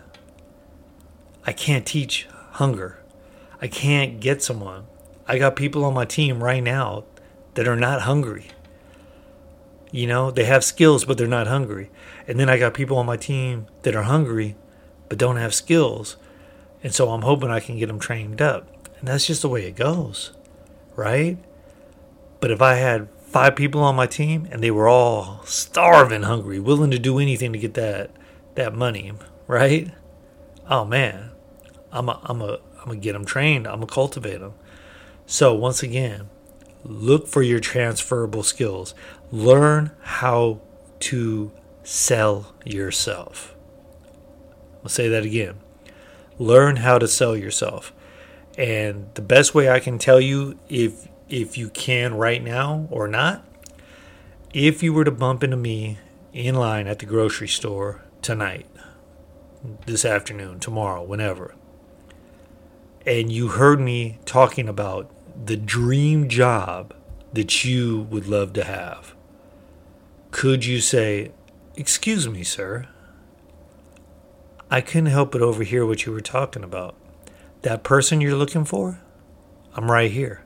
I 1.45 1.53
can't 1.53 1.85
teach 1.85 2.27
hunger. 2.51 2.99
I 3.61 3.69
can't 3.69 4.19
get 4.19 4.43
someone. 4.43 4.87
I 5.27 5.37
got 5.37 5.55
people 5.55 5.83
on 5.85 5.93
my 5.93 6.05
team 6.05 6.43
right 6.43 6.63
now 6.63 7.03
that 7.55 7.67
are 7.67 7.75
not 7.75 8.01
hungry. 8.01 8.47
You 9.91 10.07
know, 10.07 10.29
they 10.29 10.45
have 10.45 10.63
skills, 10.63 11.05
but 11.05 11.17
they're 11.17 11.27
not 11.27 11.47
hungry. 11.47 11.89
And 12.27 12.39
then 12.39 12.49
I 12.49 12.57
got 12.57 12.73
people 12.73 12.97
on 12.97 13.05
my 13.05 13.17
team 13.17 13.67
that 13.83 13.95
are 13.95 14.03
hungry, 14.03 14.55
but 15.09 15.17
don't 15.17 15.37
have 15.37 15.53
skills. 15.53 16.17
And 16.83 16.93
so 16.93 17.09
I'm 17.09 17.21
hoping 17.21 17.49
I 17.49 17.59
can 17.59 17.79
get 17.79 17.87
them 17.87 17.99
trained 17.99 18.41
up. 18.41 18.67
And 18.99 19.07
that's 19.07 19.25
just 19.25 19.41
the 19.41 19.49
way 19.49 19.65
it 19.65 19.75
goes, 19.75 20.33
right? 20.95 21.37
But 22.39 22.51
if 22.51 22.61
I 22.61 22.75
had 22.75 23.09
five 23.21 23.55
people 23.55 23.81
on 23.81 23.95
my 23.95 24.05
team 24.05 24.47
and 24.51 24.61
they 24.61 24.71
were 24.71 24.87
all 24.87 25.41
starving 25.45 26.23
hungry, 26.23 26.59
willing 26.59 26.91
to 26.91 26.99
do 26.99 27.19
anything 27.19 27.53
to 27.53 27.59
get 27.59 27.73
that 27.73 28.11
that 28.55 28.73
money, 28.73 29.11
right? 29.47 29.91
Oh 30.69 30.85
man, 30.85 31.31
I'm 31.91 32.09
a, 32.09 32.19
I'm 32.23 32.41
a, 32.41 32.59
I'm 32.79 32.85
gonna 32.85 32.97
get 32.97 33.13
them 33.13 33.25
trained. 33.25 33.67
I'm 33.67 33.75
gonna 33.75 33.87
cultivate 33.87 34.39
them. 34.39 34.53
So 35.25 35.53
once 35.53 35.81
again, 35.81 36.29
look 36.83 37.27
for 37.27 37.41
your 37.41 37.59
transferable 37.59 38.43
skills. 38.43 38.93
Learn 39.31 39.91
how 40.01 40.61
to 41.01 41.51
sell 41.83 42.53
yourself. 42.63 43.55
I'll 44.83 44.89
say 44.89 45.07
that 45.07 45.23
again. 45.23 45.55
Learn 46.37 46.77
how 46.77 46.99
to 46.99 47.07
sell 47.07 47.35
yourself. 47.35 47.91
And 48.57 49.09
the 49.15 49.21
best 49.21 49.55
way 49.55 49.69
I 49.69 49.79
can 49.79 49.97
tell 49.97 50.21
you 50.21 50.59
if 50.69 51.07
if 51.27 51.57
you 51.57 51.69
can 51.69 52.13
right 52.13 52.43
now 52.43 52.87
or 52.91 53.07
not, 53.07 53.43
if 54.53 54.83
you 54.83 54.93
were 54.93 55.03
to 55.03 55.11
bump 55.11 55.43
into 55.43 55.57
me 55.57 55.97
in 56.33 56.53
line 56.53 56.85
at 56.85 56.99
the 56.99 57.05
grocery 57.05 57.47
store 57.47 58.03
tonight, 58.21 58.67
this 59.87 60.05
afternoon, 60.05 60.59
tomorrow, 60.59 61.01
whenever, 61.01 61.55
and 63.07 63.31
you 63.31 63.47
heard 63.49 63.79
me 63.79 64.19
talking 64.25 64.69
about 64.69 65.09
the 65.43 65.57
dream 65.57 66.29
job 66.29 66.93
that 67.33 67.65
you 67.65 68.01
would 68.09 68.27
love 68.27 68.53
to 68.53 68.63
have, 68.63 69.13
could 70.31 70.65
you 70.65 70.79
say, 70.79 71.31
Excuse 71.75 72.29
me, 72.29 72.43
sir? 72.43 72.87
I 74.71 74.81
couldn't 74.81 75.07
help 75.07 75.31
but 75.31 75.41
overhear 75.41 75.85
what 75.85 76.05
you 76.05 76.11
were 76.11 76.21
talking 76.21 76.63
about. 76.63 76.95
That 77.63 77.83
person 77.83 78.21
you're 78.21 78.35
looking 78.35 78.65
for? 78.65 79.01
I'm 79.75 79.91
right 79.91 80.09
here. 80.09 80.43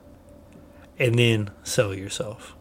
And 0.97 1.17
then 1.19 1.51
sell 1.63 1.93
yourself. 1.93 2.55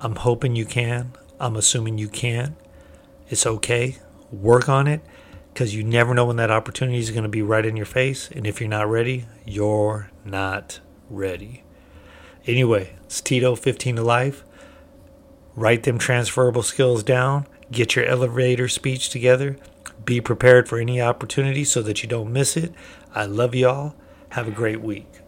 I'm 0.00 0.16
hoping 0.16 0.56
you 0.56 0.66
can. 0.66 1.12
I'm 1.38 1.56
assuming 1.56 1.98
you 1.98 2.08
can. 2.08 2.56
It's 3.28 3.46
okay. 3.46 3.98
Work 4.32 4.68
on 4.68 4.88
it 4.88 5.00
because 5.52 5.74
you 5.74 5.84
never 5.84 6.14
know 6.14 6.24
when 6.24 6.36
that 6.36 6.50
opportunity 6.50 6.98
is 6.98 7.10
going 7.10 7.24
to 7.24 7.28
be 7.28 7.42
right 7.42 7.66
in 7.66 7.76
your 7.76 7.86
face. 7.86 8.30
And 8.30 8.46
if 8.46 8.60
you're 8.60 8.70
not 8.70 8.88
ready, 8.88 9.26
you're 9.44 10.10
not 10.24 10.80
ready. 11.10 11.64
Anyway, 12.46 12.96
it's 13.04 13.20
Tito 13.20 13.54
15 13.54 13.96
to 13.96 14.02
life. 14.02 14.44
Write 15.54 15.82
them 15.82 15.98
transferable 15.98 16.62
skills 16.62 17.02
down. 17.02 17.46
Get 17.70 17.94
your 17.94 18.06
elevator 18.06 18.68
speech 18.68 19.10
together. 19.10 19.58
Be 20.04 20.20
prepared 20.20 20.68
for 20.68 20.78
any 20.78 21.00
opportunity 21.00 21.64
so 21.64 21.82
that 21.82 22.02
you 22.02 22.08
don't 22.08 22.32
miss 22.32 22.56
it. 22.56 22.72
I 23.14 23.26
love 23.26 23.54
y'all. 23.54 23.94
Have 24.30 24.48
a 24.48 24.52
great 24.52 24.80
week. 24.80 25.21